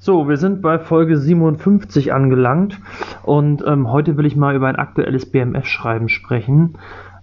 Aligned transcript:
So, 0.00 0.28
wir 0.28 0.36
sind 0.36 0.62
bei 0.62 0.78
Folge 0.78 1.16
57 1.16 2.12
angelangt 2.12 2.80
und 3.24 3.64
ähm, 3.66 3.90
heute 3.90 4.16
will 4.16 4.26
ich 4.26 4.36
mal 4.36 4.54
über 4.54 4.68
ein 4.68 4.76
aktuelles 4.76 5.26
BMF-Schreiben 5.26 6.08
sprechen. 6.08 6.78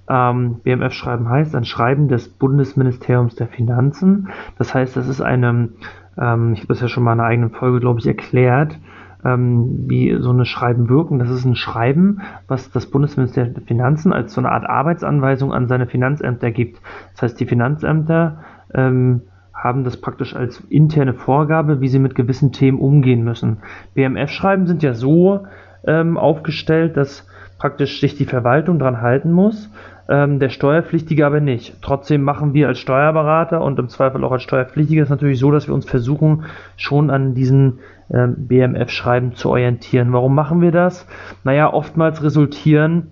Ähm, 0.09 0.59
BMF-Schreiben 0.62 1.29
heißt 1.29 1.55
ein 1.55 1.63
Schreiben 1.63 2.09
des 2.09 2.27
Bundesministeriums 2.27 3.35
der 3.35 3.47
Finanzen. 3.47 4.27
Das 4.57 4.73
heißt, 4.73 4.97
das 4.97 5.07
ist 5.07 5.21
eine, 5.21 5.69
ähm, 6.17 6.51
ich 6.51 6.59
habe 6.59 6.67
das 6.67 6.81
ja 6.81 6.89
schon 6.89 7.05
mal 7.05 7.13
in 7.13 7.21
einer 7.21 7.29
eigenen 7.29 7.51
Folge, 7.51 7.79
glaube 7.79 8.01
ich, 8.01 8.08
erklärt, 8.08 8.78
ähm, 9.23 9.85
wie 9.87 10.17
so 10.19 10.31
eine 10.31 10.44
Schreiben 10.44 10.89
wirken. 10.89 11.17
Das 11.17 11.29
ist 11.29 11.46
ein 11.46 11.55
Schreiben, 11.55 12.19
was 12.49 12.71
das 12.71 12.87
Bundesministerium 12.87 13.53
der 13.53 13.63
Finanzen 13.63 14.12
als 14.12 14.33
so 14.33 14.42
eine 14.42 14.51
Art 14.51 14.69
Arbeitsanweisung 14.69 15.53
an 15.53 15.69
seine 15.69 15.87
Finanzämter 15.87 16.52
gibt. 16.52 16.81
Das 17.13 17.21
heißt, 17.21 17.39
die 17.39 17.45
Finanzämter 17.45 18.44
ähm, 18.73 19.21
haben 19.55 19.84
das 19.84 19.98
praktisch 19.98 20.35
als 20.35 20.59
interne 20.70 21.13
Vorgabe, 21.13 21.81
wie 21.81 21.88
sie 21.88 21.99
mit 21.99 22.13
gewissen 22.13 22.52
Themen 22.52 22.80
umgehen 22.80 23.23
müssen. 23.23 23.58
BMF-Schreiben 23.94 24.68
sind 24.68 24.84
ja 24.84 24.94
so 24.94 25.48
ähm, 25.88 26.18
aufgestellt, 26.18 26.98
dass 26.98 27.28
praktisch 27.58 28.02
sich 28.02 28.16
die 28.16 28.26
Verwaltung 28.26 28.80
dran 28.80 29.02
halten 29.02 29.31
muss, 29.31 29.72
ähm, 30.09 30.40
der 30.40 30.50
Steuerpflichtige 30.50 31.26
aber 31.26 31.40
nicht. 31.40 31.81
Trotzdem 31.81 32.22
machen 32.22 32.54
wir 32.54 32.68
als 32.68 32.80
Steuerberater 32.80 33.62
und 33.62 33.80
im 33.80 33.88
Zweifel 33.88 34.23
auch 34.23 34.31
als 34.31 34.44
Steuerpflichtige 34.44 35.02
es 35.02 35.09
natürlich 35.09 35.40
so, 35.40 35.52
dass 35.52 35.67
wir 35.67 35.73
uns 35.73 35.86
versuchen, 35.90 36.44
schon 36.76 37.09
an 37.09 37.34
diesen 37.34 37.80
ähm, 38.14 38.48
BMF-Schreiben 38.48 39.36
zu 39.36 39.50
orientieren. 39.50 40.12
Warum 40.14 40.36
machen 40.36 40.62
wir 40.62 40.72
das? 40.72 41.08
Naja, 41.44 41.73
oftmals 41.73 42.22
resultieren 42.22 43.08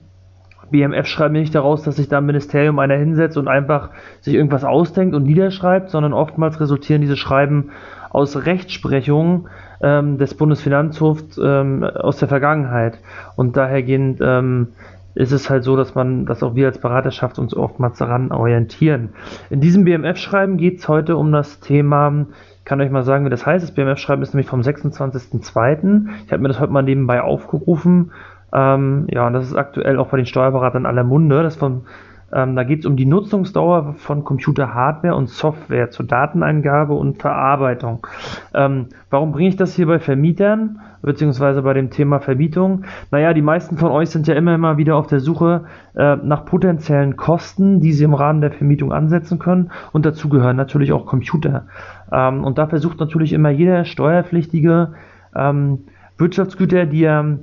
BMF 0.73 1.05
schreibt 1.05 1.33
nicht 1.33 1.55
daraus, 1.55 1.83
dass 1.83 1.95
sich 1.95 2.09
da 2.09 2.17
im 2.17 2.25
Ministerium 2.25 2.79
einer 2.79 2.95
hinsetzt 2.95 3.37
und 3.37 3.47
einfach 3.47 3.91
sich 4.21 4.33
irgendwas 4.33 4.63
ausdenkt 4.65 5.15
und 5.15 5.23
niederschreibt, 5.23 5.91
sondern 5.91 6.13
oftmals 6.13 6.59
resultieren 6.59 6.99
diese 6.99 7.15
Schreiben 7.15 7.69
aus 8.09 8.45
Rechtsprechungen 8.45 9.47
ähm, 9.81 10.17
des 10.17 10.33
Bundesfinanzhofs 10.33 11.39
ähm, 11.41 11.83
aus 11.83 12.17
der 12.17 12.27
Vergangenheit. 12.27 12.97
Und 13.35 13.55
dahergehend 13.55 14.19
ähm, 14.21 14.69
ist 15.13 15.31
es 15.31 15.47
halt 15.49 15.63
so, 15.63 15.77
dass 15.77 15.93
man, 15.93 16.25
dass 16.25 16.41
auch 16.41 16.55
wir 16.55 16.65
als 16.65 16.79
Beraterschaft 16.79 17.37
uns 17.37 17.55
oftmals 17.55 17.99
daran 17.99 18.31
orientieren. 18.31 19.09
In 19.51 19.61
diesem 19.61 19.83
BMF-Schreiben 19.85 20.57
geht 20.57 20.79
es 20.79 20.87
heute 20.87 21.17
um 21.17 21.31
das 21.31 21.59
Thema, 21.59 22.25
ich 22.57 22.65
kann 22.65 22.81
euch 22.81 22.89
mal 22.89 23.03
sagen, 23.03 23.25
wie 23.25 23.29
das 23.29 23.45
heißt. 23.45 23.63
Das 23.63 23.75
BMF-Schreiben 23.75 24.23
ist 24.23 24.33
nämlich 24.33 24.47
vom 24.47 24.61
26.02. 24.61 26.07
Ich 26.25 26.31
habe 26.31 26.41
mir 26.41 26.47
das 26.47 26.59
heute 26.59 26.73
mal 26.73 26.81
nebenbei 26.81 27.21
aufgerufen 27.21 28.11
ähm, 28.53 29.07
ja, 29.09 29.25
und 29.27 29.33
das 29.33 29.47
ist 29.47 29.55
aktuell 29.55 29.97
auch 29.97 30.09
bei 30.09 30.17
den 30.17 30.25
Steuerberatern 30.25 30.85
aller 30.85 31.03
Munde. 31.03 31.41
Das 31.41 31.55
von, 31.55 31.83
ähm, 32.31 32.55
da 32.55 32.63
geht 32.63 32.81
es 32.81 32.85
um 32.85 32.95
die 32.95 33.05
Nutzungsdauer 33.05 33.95
von 33.97 34.23
Computer-Hardware 34.23 35.15
und 35.15 35.29
Software 35.29 35.89
zur 35.89 36.05
Dateneingabe 36.05 36.93
und 36.93 37.19
Verarbeitung. 37.19 38.05
Ähm, 38.53 38.87
warum 39.09 39.31
bringe 39.31 39.49
ich 39.49 39.55
das 39.55 39.75
hier 39.75 39.87
bei 39.87 39.97
Vermietern, 39.97 40.79
beziehungsweise 41.01 41.63
bei 41.63 41.73
dem 41.73 41.89
Thema 41.89 42.19
Vermietung? 42.19 42.83
Naja, 43.09 43.33
die 43.33 43.41
meisten 43.41 43.77
von 43.77 43.91
euch 43.91 44.11
sind 44.11 44.27
ja 44.27 44.35
immer 44.35 44.55
mal 44.59 44.77
wieder 44.77 44.97
auf 44.97 45.07
der 45.07 45.19
Suche 45.19 45.65
äh, 45.95 46.15
nach 46.17 46.45
potenziellen 46.45 47.15
Kosten, 47.15 47.81
die 47.81 47.91
sie 47.91 48.03
im 48.03 48.13
Rahmen 48.13 48.41
der 48.41 48.51
Vermietung 48.51 48.93
ansetzen 48.93 49.39
können. 49.39 49.71
Und 49.93 50.05
dazu 50.05 50.29
gehören 50.29 50.57
natürlich 50.57 50.91
auch 50.93 51.07
Computer. 51.07 51.65
Ähm, 52.11 52.43
und 52.43 52.59
da 52.59 52.67
versucht 52.67 52.99
natürlich 52.99 53.33
immer 53.33 53.49
jeder 53.49 53.83
Steuerpflichtige, 53.83 54.93
ähm, 55.35 55.85
Wirtschaftsgüter, 56.17 56.85
die 56.85 57.03
er 57.03 57.39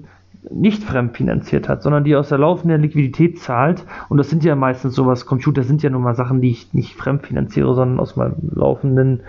nicht 0.48 0.82
fremdfinanziert 0.82 1.68
hat, 1.68 1.82
sondern 1.82 2.04
die 2.04 2.16
aus 2.16 2.28
der 2.28 2.38
laufenden 2.38 2.80
Liquidität 2.80 3.38
zahlt. 3.38 3.84
Und 4.08 4.18
das 4.18 4.30
sind 4.30 4.44
ja 4.44 4.54
meistens 4.54 4.94
sowas, 4.94 5.26
Computer 5.26 5.62
sind 5.62 5.82
ja 5.82 5.90
nun 5.90 6.02
mal 6.02 6.14
Sachen, 6.14 6.40
die 6.40 6.50
ich 6.50 6.72
nicht 6.72 6.96
fremdfinanziere, 6.96 7.74
sondern 7.74 8.00
aus 8.00 8.16
meinem 8.16 8.36
laufenden, 8.54 9.20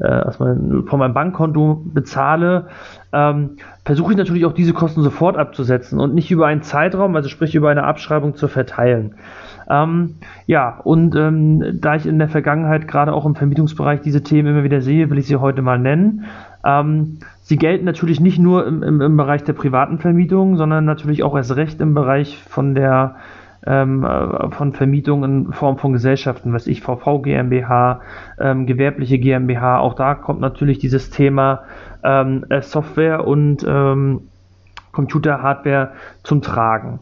äh, 0.00 0.08
aus 0.08 0.40
meinem, 0.40 0.86
von 0.86 0.98
meinem 0.98 1.14
Bankkonto 1.14 1.82
bezahle. 1.84 2.66
Ähm, 3.12 3.50
versuche 3.84 4.12
ich 4.12 4.18
natürlich 4.18 4.46
auch 4.46 4.52
diese 4.52 4.72
Kosten 4.72 5.02
sofort 5.02 5.36
abzusetzen 5.36 6.00
und 6.00 6.14
nicht 6.14 6.30
über 6.30 6.46
einen 6.46 6.62
Zeitraum, 6.62 7.14
also 7.14 7.28
sprich 7.28 7.54
über 7.54 7.70
eine 7.70 7.84
Abschreibung 7.84 8.34
zu 8.34 8.48
verteilen. 8.48 9.14
Ähm, 9.70 10.16
ja, 10.46 10.80
und 10.82 11.14
ähm, 11.14 11.78
da 11.80 11.94
ich 11.94 12.06
in 12.06 12.18
der 12.18 12.28
Vergangenheit 12.28 12.88
gerade 12.88 13.12
auch 13.12 13.26
im 13.26 13.34
Vermietungsbereich 13.34 14.00
diese 14.00 14.22
Themen 14.22 14.48
immer 14.48 14.64
wieder 14.64 14.80
sehe, 14.80 15.10
will 15.10 15.18
ich 15.18 15.26
sie 15.26 15.36
heute 15.36 15.62
mal 15.62 15.78
nennen. 15.78 16.24
Ähm, 16.64 17.18
sie 17.48 17.56
gelten 17.56 17.86
natürlich 17.86 18.20
nicht 18.20 18.38
nur 18.38 18.66
im, 18.66 18.82
im, 18.82 19.00
im, 19.00 19.16
Bereich 19.16 19.42
der 19.42 19.54
privaten 19.54 19.98
Vermietung, 19.98 20.58
sondern 20.58 20.84
natürlich 20.84 21.22
auch 21.22 21.34
erst 21.34 21.56
recht 21.56 21.80
im 21.80 21.94
Bereich 21.94 22.36
von 22.36 22.74
der 22.74 23.16
ähm, 23.66 24.04
äh, 24.04 24.50
von 24.50 24.74
Vermietung 24.74 25.24
in 25.24 25.52
Form 25.52 25.78
von 25.78 25.94
Gesellschaften, 25.94 26.52
was 26.52 26.66
ich, 26.66 26.82
VV 26.82 27.22
GmbH, 27.22 28.02
ähm, 28.38 28.66
gewerbliche 28.66 29.18
GmbH, 29.18 29.78
auch 29.78 29.94
da 29.94 30.14
kommt 30.14 30.40
natürlich 30.40 30.78
dieses 30.78 31.08
Thema 31.08 31.62
ähm, 32.04 32.44
äh, 32.50 32.60
Software 32.60 33.26
und 33.26 33.64
ähm, 33.66 34.28
Computer-Hardware 34.98 35.92
zum 36.24 36.42
Tragen. 36.42 36.98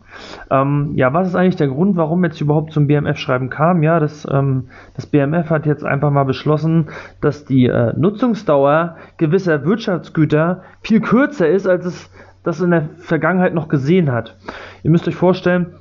Ähm, 0.51 0.93
ja, 0.97 1.15
was 1.15 1.29
ist 1.29 1.35
eigentlich 1.35 1.57
der 1.57 1.69
Grund, 1.69 1.97
warum 1.97 2.23
jetzt 2.25 2.39
überhaupt 2.43 2.75
zum 2.75 2.87
BMF-Schreiben 2.89 3.49
kam? 3.49 3.83
Ja, 3.83 4.01
das, 4.01 4.27
ähm, 4.31 4.69
das 4.95 5.07
BMF 5.07 5.49
hat 5.49 5.65
jetzt 5.65 5.83
einfach 5.83 6.11
mal 6.11 6.25
beschlossen, 6.25 6.89
dass 7.23 7.47
die 7.47 7.65
äh, 7.65 7.95
Nutzungsdauer 7.97 8.97
gewisser 9.17 9.65
Wirtschaftsgüter 9.65 10.61
viel 10.83 11.01
kürzer 11.01 11.49
ist, 11.49 11.67
als 11.67 11.87
es 11.87 12.11
das 12.43 12.61
in 12.61 12.71
der 12.71 12.91
Vergangenheit 12.99 13.55
noch 13.55 13.69
gesehen 13.69 14.13
hat. 14.13 14.37
Ihr 14.83 14.91
müsst 14.91 15.09
euch 15.09 15.17
vorstellen, 15.17 15.77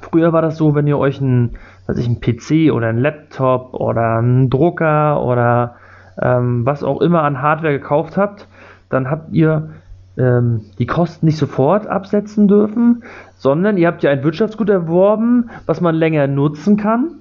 früher 0.00 0.32
war 0.32 0.40
das 0.40 0.56
so, 0.56 0.74
wenn 0.74 0.86
ihr 0.86 0.96
euch 0.96 1.20
einen, 1.20 1.58
weiß 1.88 1.98
ich, 1.98 2.06
einen 2.06 2.22
PC 2.22 2.72
oder 2.72 2.88
einen 2.88 3.00
Laptop 3.00 3.74
oder 3.74 4.16
einen 4.16 4.48
Drucker 4.48 5.22
oder 5.22 5.76
ähm, 6.22 6.64
was 6.64 6.82
auch 6.82 7.02
immer 7.02 7.22
an 7.22 7.42
Hardware 7.42 7.78
gekauft 7.78 8.16
habt, 8.16 8.48
dann 8.88 9.10
habt 9.10 9.34
ihr 9.34 9.68
ähm, 10.16 10.62
die 10.78 10.86
Kosten 10.86 11.26
nicht 11.26 11.38
sofort 11.38 11.86
absetzen 11.86 12.48
dürfen, 12.48 13.02
sondern 13.36 13.78
ihr 13.78 13.88
habt 13.88 14.02
ja 14.02 14.10
ein 14.10 14.22
Wirtschaftsgut 14.22 14.68
erworben, 14.68 15.50
was 15.66 15.80
man 15.80 15.94
länger 15.94 16.26
nutzen 16.26 16.76
kann. 16.76 17.16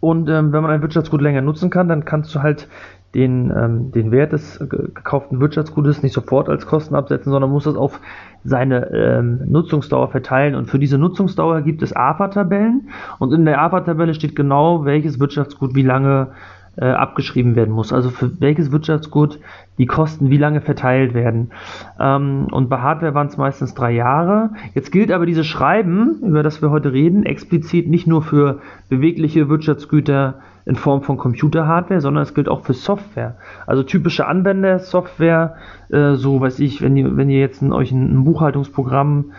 Und 0.00 0.28
ähm, 0.28 0.52
wenn 0.52 0.62
man 0.62 0.70
ein 0.70 0.82
Wirtschaftsgut 0.82 1.22
länger 1.22 1.40
nutzen 1.40 1.70
kann, 1.70 1.88
dann 1.88 2.04
kannst 2.04 2.34
du 2.34 2.42
halt 2.42 2.68
den, 3.14 3.52
ähm, 3.56 3.92
den 3.92 4.10
Wert 4.10 4.32
des 4.32 4.58
gekauften 4.68 5.40
Wirtschaftsgutes 5.40 6.02
nicht 6.02 6.12
sofort 6.12 6.48
als 6.48 6.66
Kosten 6.66 6.94
absetzen, 6.94 7.30
sondern 7.30 7.50
musst 7.50 7.66
das 7.66 7.76
auf 7.76 8.00
seine 8.44 8.90
ähm, 8.92 9.40
Nutzungsdauer 9.46 10.08
verteilen. 10.08 10.54
Und 10.56 10.68
für 10.68 10.78
diese 10.78 10.98
Nutzungsdauer 10.98 11.62
gibt 11.62 11.82
es 11.82 11.94
AFA-Tabellen. 11.94 12.88
Und 13.18 13.32
in 13.32 13.44
der 13.44 13.62
AFA-Tabelle 13.62 14.14
steht 14.14 14.34
genau, 14.34 14.84
welches 14.84 15.20
Wirtschaftsgut 15.20 15.74
wie 15.74 15.82
lange 15.82 16.28
äh, 16.76 16.86
abgeschrieben 16.86 17.56
werden 17.56 17.74
muss. 17.74 17.92
Also 17.92 18.10
für 18.10 18.40
welches 18.40 18.72
Wirtschaftsgut 18.72 19.38
die 19.78 19.86
Kosten 19.86 20.30
wie 20.30 20.36
lange 20.36 20.60
verteilt 20.60 21.14
werden. 21.14 21.50
Ähm, 21.98 22.48
und 22.50 22.68
bei 22.68 22.78
Hardware 22.78 23.14
waren 23.14 23.28
es 23.28 23.36
meistens 23.36 23.74
drei 23.74 23.92
Jahre. 23.92 24.50
Jetzt 24.74 24.92
gilt 24.92 25.10
aber 25.10 25.26
dieses 25.26 25.46
Schreiben, 25.46 26.20
über 26.22 26.42
das 26.42 26.62
wir 26.62 26.70
heute 26.70 26.92
reden, 26.92 27.24
explizit 27.24 27.88
nicht 27.88 28.06
nur 28.06 28.22
für 28.22 28.60
bewegliche 28.88 29.48
Wirtschaftsgüter 29.48 30.40
in 30.66 30.76
Form 30.76 31.02
von 31.02 31.18
Computerhardware, 31.18 32.00
sondern 32.00 32.22
es 32.22 32.34
gilt 32.34 32.48
auch 32.48 32.64
für 32.64 32.72
Software. 32.72 33.36
Also 33.66 33.82
typische 33.82 34.26
Anwendersoftware, 34.26 35.56
äh, 35.90 36.14
so 36.14 36.40
weiß 36.40 36.58
ich, 36.60 36.80
wenn 36.80 36.96
ihr, 36.96 37.16
wenn 37.16 37.28
ihr 37.28 37.40
jetzt 37.40 37.60
ein, 37.60 37.72
euch 37.72 37.92
ein, 37.92 38.14
ein 38.14 38.24
Buchhaltungsprogramm 38.24 39.32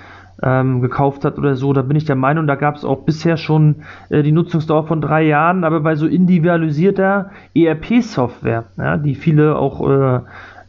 ähm, 0.46 0.80
gekauft 0.80 1.26
hat 1.26 1.38
oder 1.38 1.56
so. 1.56 1.74
Da 1.74 1.82
bin 1.82 1.98
ich 1.98 2.06
der 2.06 2.16
Meinung, 2.16 2.48
da 2.48 2.56
gab 2.56 2.76
es 2.76 2.86
auch 2.86 3.04
bisher 3.04 3.36
schon 3.36 3.78
äh, 4.10 4.22
die 4.22 4.32
Nutzungsdauer 4.32 4.88
von 4.88 5.02
drei 5.02 5.24
Jahren, 5.24 5.64
aber 5.64 5.82
bei 5.82 5.96
so 5.96 6.06
individualisierter 6.06 7.32
ERP-Software, 7.56 8.66
ja, 8.78 8.98
die 8.98 9.16
viele 9.16 9.58
auch 9.58 9.90
äh, 9.90 10.20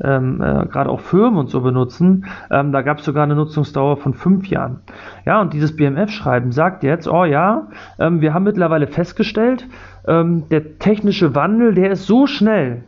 ähm, 0.03 0.43
äh, 0.43 0.67
gerade 0.67 0.91
auch 0.91 1.01
Firmen 1.01 1.39
und 1.39 1.51
so 1.51 1.61
benutzen, 1.61 2.27
ähm, 2.51 2.73
da 2.73 2.83
gab 2.83 2.99
es 2.99 3.05
sogar 3.05 3.25
eine 3.25 3.35
Nutzungsdauer 3.35 3.99
von 3.99 4.15
fünf 4.15 4.47
Jahren. 4.49 4.81
Ja, 5.25 5.41
und 5.41 5.53
dieses 5.53 5.77
BMF-Schreiben 5.77 6.53
sagt 6.53 6.83
jetzt, 6.83 7.09
oh 7.09 7.25
ja, 7.25 7.69
ähm, 7.99 8.21
wir 8.21 8.35
haben 8.35 8.45
mittlerweile 8.45 8.87
festgestellt, 8.87 9.67
ähm, 10.07 10.45
der 10.51 10.79
technische 10.79 11.35
Wandel, 11.35 11.75
der 11.75 11.93
ist 11.93 12.07
so 12.07 12.27
schnell. 12.27 12.85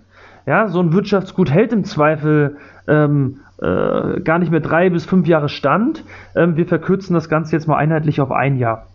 Ja, 0.47 0.69
so 0.69 0.81
ein 0.81 0.93
Wirtschaftsgut 0.95 1.51
hält 1.51 1.73
im 1.75 1.85
Zweifel 1.85 2.57
ähm, 2.87 3.41
äh, 3.61 4.21
gar 4.21 4.39
nicht 4.39 4.51
mehr 4.51 4.61
drei 4.61 4.91
bis 4.91 5.05
fünf 5.05 5.27
Jahre 5.27 5.49
stand. 5.49 6.05
Ähm, 6.35 6.57
wir 6.57 6.67
verkürzen 6.67 7.15
das 7.15 7.29
Ganze 7.29 7.57
jetzt 7.57 7.67
mal 7.67 7.77
einheitlich 7.77 8.21
auf 8.21 8.31
ein 8.31 8.57
Jahr. 8.57 8.87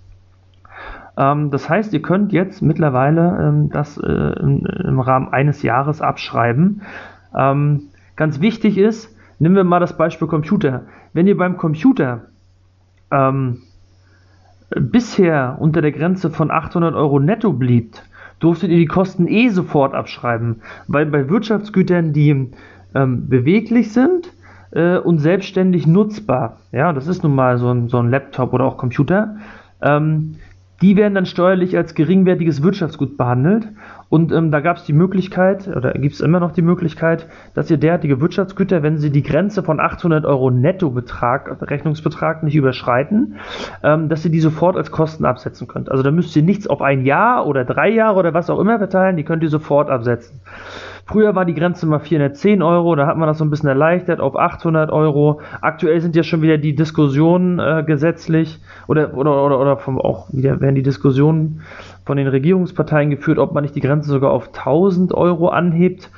Ähm, 1.18 1.51
das 1.51 1.69
heißt, 1.69 1.94
ihr 1.94 2.01
könnt 2.01 2.31
jetzt 2.31 2.62
mittlerweile 2.62 3.38
ähm, 3.42 3.69
das 3.69 3.98
äh, 3.98 4.10
im, 4.39 4.65
im, 4.65 5.00
Rahmen 5.00 5.31
eines 5.31 5.62
Jahres 5.63 6.01
abschreiben. 6.01 6.81
Ähm, 7.36 7.89
ganz 8.15 8.42
wichtig 8.42 8.77
ist, 8.77 9.15
nehmen 9.39 9.56
wir 9.56 9.63
mal 9.63 9.80
das 9.80 9.98
Beispiel 9.98 10.27
Computer. 10.27 10.83
Wenn 11.13 11.27
ihr 11.27 11.38
beim 11.38 11.57
Computer 11.57 12.21
ähm, 13.12 13.62
bisher 14.75 15.57
unter 15.59 15.81
der 15.81 15.92
Grenze 15.92 16.30
von 16.30 16.50
800 16.50 16.95
Euro 16.95 17.19
netto 17.19 17.54
blieb, 17.54 17.95
durftet 18.39 18.71
ihr 18.71 18.77
die 18.77 18.88
Kosten 18.88 19.27
eh 19.27 19.50
sofort 19.50 19.94
abschreiben, 19.94 20.62
weil 20.88 21.06
bei 21.06 21.30
Wirtschaftsgütern, 21.30 22.13
die 22.13 22.51
ähm, 22.95 23.30
beweglich 23.30 23.94
sind, 23.94 24.33
äh, 24.74 24.98
und 24.98 25.20
selbstständig 25.20 25.88
nutzbar. 25.88 26.58
Ja, 26.72 26.94
das 26.94 27.08
ist 27.08 27.24
nun 27.24 27.36
mal 27.36 27.58
so 27.58 27.70
ein, 27.70 27.90
so 27.90 27.98
ein 28.00 28.10
Laptop 28.10 28.54
oder 28.54 28.66
auch 28.66 28.78
Computer. 28.78 29.38
Ähm, 29.81 30.36
die 30.81 30.98
werden 30.98 31.14
dann 31.14 31.25
steuerlich 31.25 31.78
als 31.78 31.96
geringwertiges 31.96 32.62
Wirtschaftsgut 32.62 33.16
behandelt. 33.16 33.70
Und 34.10 34.34
ähm, 34.34 34.52
da 34.52 34.60
gab 34.60 34.78
es 34.78 34.84
die 34.84 34.92
Möglichkeit, 34.94 35.68
oder 35.68 35.94
gibt 35.94 36.16
es 36.16 36.20
immer 36.20 36.42
noch 36.42 36.52
die 36.52 36.62
Möglichkeit, 36.62 37.28
dass 37.54 37.72
ihr 37.72 37.78
derartige 37.78 38.20
Wirtschaftsgüter, 38.20 38.84
wenn 38.84 38.98
sie 38.98 39.10
die 39.10 39.24
Grenze 39.24 39.64
von 39.64 39.80
800 39.80 40.25
Euro 40.25 40.52
Nettobetrag, 40.52 41.62
Rechnungsbetrag 41.62 42.44
nicht 42.44 42.56
überschreiten, 42.56 43.38
ähm, 43.81 44.10
dass 44.10 44.26
ihr 44.26 44.31
die 44.31 44.42
sofort 44.42 44.76
als 44.76 44.92
Kosten 44.92 45.24
absetzen 45.24 45.68
könnt. 45.68 45.90
Also 45.90 46.04
da 46.04 46.12
müsst 46.12 46.36
ihr 46.36 46.44
nichts 46.44 46.68
auf 46.68 46.81
ein 46.81 47.06
Jahr 47.06 47.48
oder 47.48 47.64
drei 47.64 47.90
Jahre 47.90 48.19
oder 48.19 48.34
was 48.34 48.50
auch 48.50 48.60
immer 48.60 48.78
verteilen, 48.78 49.16
die 49.16 49.24
könnt 49.24 49.42
ihr 49.42 49.50
sofort 49.50 49.90
absetzen. 49.90 50.42
Früher 51.06 51.36
war 51.36 51.44
die 51.44 51.54
Grenze 51.54 51.86
mal 51.86 52.00
410 52.00 52.62
Euro, 52.62 52.96
da 52.96 53.08
hat 53.08 53.18
man 53.18 53.28
das 53.28 53.38
so 53.38 53.44
ein 53.44 53.50
bisschen 53.50 53.68
erleichtert 53.68 54.22
auf 54.22 54.38
800 54.38 54.90
Euro. 54.90 55.42
Aktuell 55.60 56.00
sind 56.00 56.16
ja 56.16 56.24
schon 56.24 56.42
wieder 56.42 56.58
die 56.58 56.76
Diskussionen 56.76 57.60
äh, 57.60 57.84
gesetzlich 57.86 58.60
oder, 58.88 59.14
oder, 59.14 59.44
oder, 59.46 59.60
oder 59.60 59.78
vom, 59.78 60.00
auch 60.00 60.32
wieder 60.32 60.62
werden 60.62 60.76
die 60.76 60.84
Diskussionen 60.84 61.62
von 62.06 62.16
den 62.16 62.28
Regierungsparteien 62.28 63.10
geführt, 63.10 63.38
ob 63.38 63.54
man 63.54 63.64
nicht 63.64 63.76
die 63.76 63.82
Grenze 63.82 64.10
sogar 64.10 64.32
auf 64.32 64.48
1000 64.48 65.14
Euro 65.14 65.50
anhebt. 65.50 66.10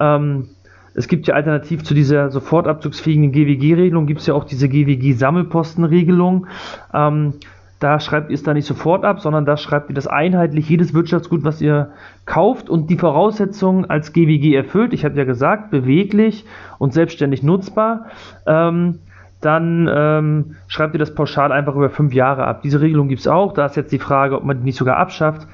Ähm, 0.00 0.48
es 0.94 1.06
gibt 1.08 1.26
ja 1.28 1.34
alternativ 1.34 1.84
zu 1.84 1.94
dieser 1.94 2.30
sofortabzugsfähigen 2.30 3.30
GWG-Regelung, 3.32 4.06
gibt 4.06 4.20
es 4.20 4.26
ja 4.26 4.34
auch 4.34 4.44
diese 4.44 4.68
GWG-Sammelpostenregelung. 4.68 6.46
Ähm, 6.92 7.34
da 7.80 8.00
schreibt 8.00 8.30
ihr 8.30 8.34
es 8.34 8.42
da 8.42 8.54
nicht 8.54 8.66
sofort 8.66 9.04
ab, 9.04 9.20
sondern 9.20 9.44
da 9.44 9.56
schreibt 9.56 9.90
ihr 9.90 9.94
das 9.94 10.06
einheitlich, 10.06 10.68
jedes 10.68 10.94
Wirtschaftsgut, 10.94 11.44
was 11.44 11.60
ihr 11.60 11.90
kauft 12.24 12.70
und 12.70 12.88
die 12.88 12.96
Voraussetzungen 12.96 13.84
als 13.84 14.12
GWG 14.12 14.54
erfüllt. 14.54 14.92
Ich 14.92 15.04
habe 15.04 15.16
ja 15.16 15.24
gesagt, 15.24 15.70
beweglich 15.70 16.44
und 16.78 16.92
selbstständig 16.92 17.42
nutzbar. 17.42 18.06
Ähm, 18.46 19.00
dann 19.44 19.90
ähm, 19.92 20.56
schreibt 20.68 20.94
ihr 20.94 20.98
das 20.98 21.14
pauschal 21.14 21.52
einfach 21.52 21.74
über 21.74 21.90
fünf 21.90 22.14
Jahre 22.14 22.46
ab. 22.46 22.62
Diese 22.62 22.80
Regelung 22.80 23.08
gibt 23.08 23.20
es 23.20 23.28
auch. 23.28 23.52
Da 23.52 23.66
ist 23.66 23.76
jetzt 23.76 23.92
die 23.92 23.98
Frage, 23.98 24.36
ob 24.36 24.44
man 24.44 24.58
die 24.58 24.64
nicht 24.64 24.78
sogar 24.78 24.96
abschafft. 24.96 25.46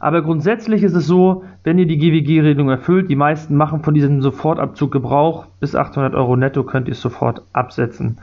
Aber 0.00 0.22
grundsätzlich 0.22 0.82
ist 0.82 0.94
es 0.94 1.06
so, 1.06 1.44
wenn 1.62 1.78
ihr 1.78 1.86
die 1.86 1.98
GWG-Regelung 1.98 2.68
erfüllt, 2.70 3.08
die 3.08 3.14
meisten 3.14 3.54
machen 3.54 3.84
von 3.84 3.94
diesem 3.94 4.20
Sofortabzug 4.20 4.90
Gebrauch. 4.90 5.46
Bis 5.60 5.76
800 5.76 6.14
Euro 6.14 6.34
netto 6.34 6.64
könnt 6.64 6.88
ihr 6.88 6.92
es 6.92 7.00
sofort 7.00 7.42
absetzen. 7.52 8.18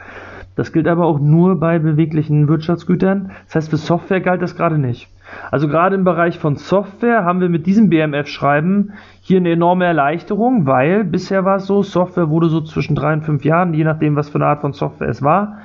Das 0.55 0.71
gilt 0.71 0.87
aber 0.87 1.05
auch 1.05 1.19
nur 1.19 1.59
bei 1.59 1.79
beweglichen 1.79 2.47
Wirtschaftsgütern. 2.47 3.31
Das 3.45 3.55
heißt, 3.55 3.69
für 3.69 3.77
Software 3.77 4.21
galt 4.21 4.41
das 4.41 4.55
gerade 4.55 4.77
nicht. 4.77 5.09
Also 5.51 5.67
gerade 5.67 5.95
im 5.95 6.03
Bereich 6.03 6.37
von 6.37 6.57
Software 6.57 7.23
haben 7.23 7.41
wir 7.41 7.49
mit 7.49 7.65
diesem 7.65 7.89
BMF-Schreiben 7.89 8.93
hier 9.21 9.37
eine 9.37 9.51
enorme 9.51 9.85
Erleichterung, 9.85 10.65
weil 10.67 11.03
bisher 11.03 11.43
war 11.45 11.55
es 11.57 11.65
so, 11.65 11.81
Software 11.81 12.29
wurde 12.29 12.49
so 12.49 12.61
zwischen 12.61 12.95
drei 12.95 13.13
und 13.13 13.23
fünf 13.23 13.43
Jahren, 13.43 13.73
je 13.73 13.83
nachdem, 13.83 14.15
was 14.15 14.29
für 14.29 14.35
eine 14.35 14.45
Art 14.45 14.61
von 14.61 14.73
Software 14.73 15.09
es 15.09 15.21
war, 15.23 15.59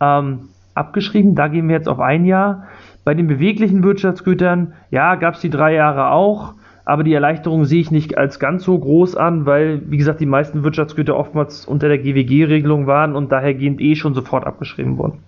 ähm, 0.00 0.48
abgeschrieben. 0.74 1.34
Da 1.34 1.48
gehen 1.48 1.68
wir 1.68 1.76
jetzt 1.76 1.88
auf 1.88 2.00
ein 2.00 2.24
Jahr. 2.24 2.64
Bei 3.04 3.14
den 3.14 3.26
beweglichen 3.26 3.84
Wirtschaftsgütern, 3.84 4.72
ja, 4.90 5.14
gab 5.14 5.34
es 5.34 5.40
die 5.40 5.50
drei 5.50 5.74
Jahre 5.74 6.10
auch 6.10 6.54
aber 6.84 7.02
die 7.02 7.14
Erleichterung 7.14 7.64
sehe 7.64 7.80
ich 7.80 7.90
nicht 7.90 8.18
als 8.18 8.38
ganz 8.38 8.64
so 8.64 8.78
groß 8.78 9.16
an, 9.16 9.46
weil, 9.46 9.82
wie 9.90 9.96
gesagt, 9.96 10.20
die 10.20 10.26
meisten 10.26 10.64
Wirtschaftsgüter 10.64 11.16
oftmals 11.16 11.64
unter 11.64 11.88
der 11.88 11.98
GWG-Regelung 11.98 12.86
waren 12.86 13.16
und 13.16 13.32
dahergehend 13.32 13.80
eh 13.80 13.94
schon 13.94 14.14
sofort 14.14 14.46
abgeschrieben 14.46 14.98
wurden. 14.98 15.20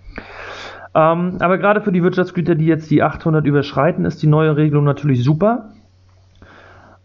Ähm, 0.93 1.37
aber 1.39 1.57
gerade 1.57 1.81
für 1.81 1.91
die 1.91 2.03
Wirtschaftsgüter, 2.03 2.55
die 2.55 2.65
jetzt 2.65 2.91
die 2.91 3.01
800 3.01 3.45
überschreiten, 3.45 4.05
ist 4.05 4.21
die 4.21 4.27
neue 4.27 4.55
Regelung 4.55 4.83
natürlich 4.83 5.23
super. 5.23 5.69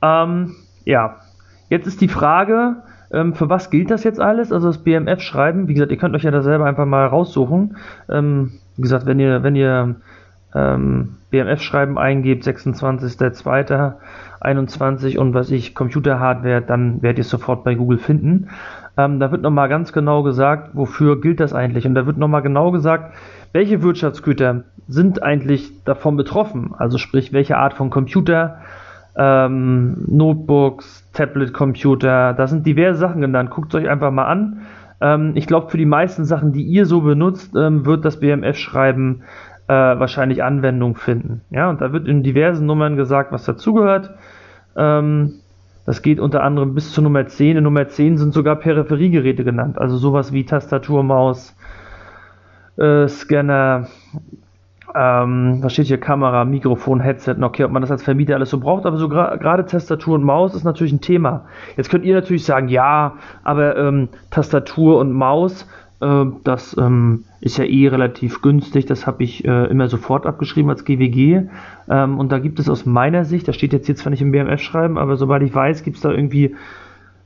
Ähm, 0.03 0.55
ja, 0.85 1.17
jetzt 1.71 1.87
ist 1.87 2.01
die 2.01 2.09
Frage, 2.09 2.77
ähm, 3.11 3.35
für 3.35 3.49
was 3.49 3.71
gilt 3.71 3.91
das 3.91 4.05
jetzt 4.05 4.21
alles? 4.21 4.53
Also 4.53 4.69
das 4.69 4.79
BMF-Schreiben, 4.79 5.69
wie 5.69 5.75
gesagt, 5.75 5.93
ihr 5.93 5.99
könnt 5.99 6.15
euch 6.15 6.25
ja 6.25 6.31
da 6.31 6.43
selber 6.43 6.67
einfach 6.67 6.87
mal 6.87 7.07
raussuchen. 7.07 7.77
Ähm, 8.09 8.53
wie 8.77 8.83
gesagt, 8.83 9.07
wenn 9.07 9.21
ihr, 9.21 9.43
wenn 9.43 9.57
ihr 9.57 9.97
ähm, 10.55 11.17
BMF-Schreiben 11.31 11.99
eingebt, 11.99 12.45
26.02.21 12.45 15.19
und 15.19 15.35
was 15.35 15.51
ich, 15.51 15.75
Computerhardware, 15.75 16.61
dann 16.61 17.03
werdet 17.03 17.19
ihr 17.19 17.23
es 17.23 17.31
sofort 17.31 17.65
bei 17.65 17.75
Google 17.75 17.99
finden. 17.99 18.51
Ähm, 18.97 19.21
da 19.21 19.31
wird 19.31 19.43
nochmal 19.43 19.69
ganz 19.69 19.93
genau 19.93 20.23
gesagt, 20.23 20.71
wofür 20.75 21.21
gilt 21.21 21.41
das 21.41 21.55
eigentlich. 21.55 21.87
Und 21.87 21.95
da 21.95 22.07
wird 22.07 22.19
nochmal 22.19 22.43
genau 22.43 22.71
gesagt, 22.71 23.15
welche 23.53 23.83
Wirtschaftsgüter 23.83 24.65
sind 24.89 25.23
eigentlich 25.23 25.85
davon 25.85 26.17
betroffen. 26.17 26.75
Also 26.77 26.99
sprich, 26.99 27.33
welche 27.33 27.57
Art 27.57 27.75
von 27.75 27.91
Computer, 27.91 28.59
ähm, 29.17 30.05
Notebooks, 30.09 31.09
Tablet-Computer, 31.13 32.35
da 32.35 32.47
sind 32.47 32.67
diverse 32.67 32.99
Sachen 32.99 33.23
genannt. 33.23 33.51
Guckt 33.51 33.75
es 33.75 33.81
euch 33.81 33.89
einfach 33.89 34.11
mal 34.11 34.27
an. 34.27 34.63
Ähm, 35.01 35.33
ich 35.35 35.47
glaube, 35.47 35.71
für 35.71 35.79
die 35.79 35.87
meisten 35.87 36.25
Sachen, 36.25 36.53
die 36.53 36.63
ihr 36.63 36.87
so 36.87 37.01
benutzt, 37.01 37.55
ähm, 37.57 37.87
wird 37.87 38.05
das 38.05 38.21
BMF-Schreiben 38.21 39.23
äh, 39.73 39.99
wahrscheinlich 39.99 40.43
Anwendung 40.43 40.97
finden. 40.97 41.41
Ja, 41.51 41.71
und 41.71 41.81
da 41.81 41.93
wird 41.93 42.07
in 42.07 42.23
diversen 42.23 42.67
Nummern 42.67 42.97
gesagt, 42.97 43.33
was 43.33 43.45
dazugehört. 43.45 44.11
Ähm, 44.77 45.35
das 45.87 46.03
geht 46.03 46.21
unter 46.21 46.43
anderem 46.43 46.75
bis 46.75 46.93
zur 46.93 47.03
Nummer 47.03 47.27
10. 47.27 47.57
In 47.57 47.65
Nummer 47.65 47.89
10 47.89 48.19
sind 48.19 48.35
sogar 48.35 48.57
Peripheriegeräte 48.57 49.45
genannt, 49.45 49.79
also 49.79 49.97
sowas 49.97 50.33
wie 50.33 50.45
Tastatur, 50.45 51.03
Maus, 51.03 51.57
äh, 52.77 53.09
Scanner, 53.09 53.89
ähm, 54.95 55.59
was 55.63 55.73
steht 55.73 55.87
hier, 55.87 55.99
Kamera, 55.99 56.45
Mikrofon, 56.45 57.01
Headset, 57.01 57.37
okay, 57.41 57.65
ob 57.65 57.73
man 57.73 57.81
das 57.81 57.91
als 57.91 58.03
Vermieter 58.03 58.35
alles 58.35 58.51
so 58.51 58.61
braucht, 58.61 58.85
aber 58.85 58.99
so 58.99 59.09
gerade 59.09 59.65
Tastatur 59.65 60.17
und 60.17 60.23
Maus 60.23 60.55
ist 60.55 60.65
natürlich 60.65 60.93
ein 60.93 61.01
Thema. 61.01 61.47
Jetzt 61.77 61.91
könnt 61.91 62.05
ihr 62.05 62.15
natürlich 62.15 62.45
sagen, 62.45 62.69
ja, 62.69 63.15
aber 63.43 63.77
ähm, 63.77 64.11
Tastatur 64.31 64.99
und 64.99 65.13
Maus, 65.13 65.67
äh, 66.03 66.27
das 66.45 66.77
ähm, 66.79 67.25
ist 67.41 67.59
ja 67.59 67.65
eh 67.65 67.89
relativ 67.89 68.43
günstig. 68.43 68.87
Das 68.87 69.07
habe 69.07 69.23
ich 69.23 69.45
äh, 69.45 69.67
immer 69.67 69.89
sofort 69.89 70.27
abgeschrieben 70.27 70.71
als 70.71 70.85
GWG. 70.85 71.49
Ähm, 71.89 72.19
und 72.19 72.33
da 72.33 72.39
gibt 72.39 72.59
es 72.59 72.69
aus 72.69 72.85
meiner 72.87 73.25
Sicht, 73.25 73.47
das 73.49 73.57
steht 73.57 73.73
jetzt 73.73 73.87
hier 73.87 73.97
zwar 73.97 74.11
nicht 74.11 74.23
im 74.23 74.33
BMF-Schreiben, 74.33 74.99
aber 74.99 75.17
sobald 75.17 75.43
ich 75.43 75.55
weiß, 75.55 75.85
gibt 75.85 75.97
es 75.97 76.03
da 76.03 76.11
irgendwie 76.11 76.57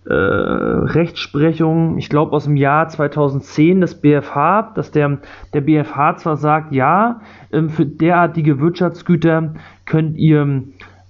äh, 0.04 0.12
Rechtsprechung, 0.12 1.98
ich 1.98 2.08
glaube 2.08 2.32
aus 2.32 2.44
dem 2.44 2.56
Jahr 2.56 2.88
2010 2.88 3.80
des 3.80 3.96
BFH, 3.96 4.72
dass 4.74 4.92
der, 4.92 5.18
der 5.52 5.60
BFH 5.62 6.18
zwar 6.18 6.36
sagt, 6.36 6.72
ja, 6.72 7.20
ähm, 7.52 7.70
für 7.70 7.86
derartige 7.86 8.60
Wirtschaftsgüter 8.60 9.54
könnt 9.84 10.16
ihr 10.16 10.62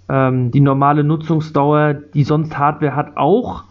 ähm, 0.08 0.50
die 0.50 0.60
normale 0.60 1.04
Nutzungsdauer, 1.04 1.94
die 2.14 2.24
sonst 2.24 2.56
Hardware 2.56 2.96
hat, 2.96 3.16
auch 3.16 3.64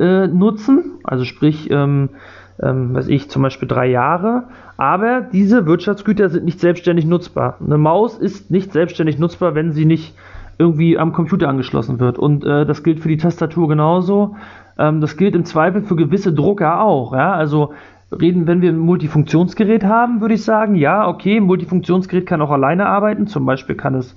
äh, 0.00 0.26
nutzen. 0.26 0.98
Also 1.04 1.24
sprich, 1.24 1.70
ähm, 1.70 2.10
ähm, 2.62 2.94
weiß 2.94 3.08
ich, 3.08 3.30
zum 3.30 3.42
Beispiel 3.42 3.68
drei 3.68 3.86
Jahre. 3.86 4.44
Aber 4.76 5.20
diese 5.20 5.66
Wirtschaftsgüter 5.66 6.28
sind 6.28 6.44
nicht 6.44 6.60
selbstständig 6.60 7.06
nutzbar. 7.06 7.58
Eine 7.64 7.78
Maus 7.78 8.18
ist 8.18 8.50
nicht 8.50 8.72
selbstständig 8.72 9.18
nutzbar, 9.18 9.54
wenn 9.54 9.72
sie 9.72 9.84
nicht 9.84 10.14
irgendwie 10.58 10.98
am 10.98 11.12
Computer 11.12 11.48
angeschlossen 11.48 12.00
wird. 12.00 12.18
Und 12.18 12.44
äh, 12.44 12.64
das 12.64 12.82
gilt 12.82 13.00
für 13.00 13.08
die 13.08 13.18
Tastatur 13.18 13.68
genauso. 13.68 14.36
Ähm, 14.78 15.00
das 15.00 15.16
gilt 15.16 15.34
im 15.34 15.44
Zweifel 15.44 15.82
für 15.82 15.96
gewisse 15.96 16.32
Drucker 16.32 16.80
auch. 16.80 17.12
Ja? 17.12 17.32
Also 17.32 17.74
reden, 18.10 18.46
wenn 18.46 18.62
wir 18.62 18.70
ein 18.70 18.78
Multifunktionsgerät 18.78 19.84
haben, 19.84 20.20
würde 20.20 20.34
ich 20.34 20.44
sagen, 20.44 20.74
ja, 20.76 21.06
okay, 21.08 21.36
ein 21.36 21.44
Multifunktionsgerät 21.44 22.26
kann 22.26 22.40
auch 22.40 22.50
alleine 22.50 22.86
arbeiten. 22.86 23.26
Zum 23.26 23.44
Beispiel 23.44 23.76
kann 23.76 23.94
es 23.94 24.16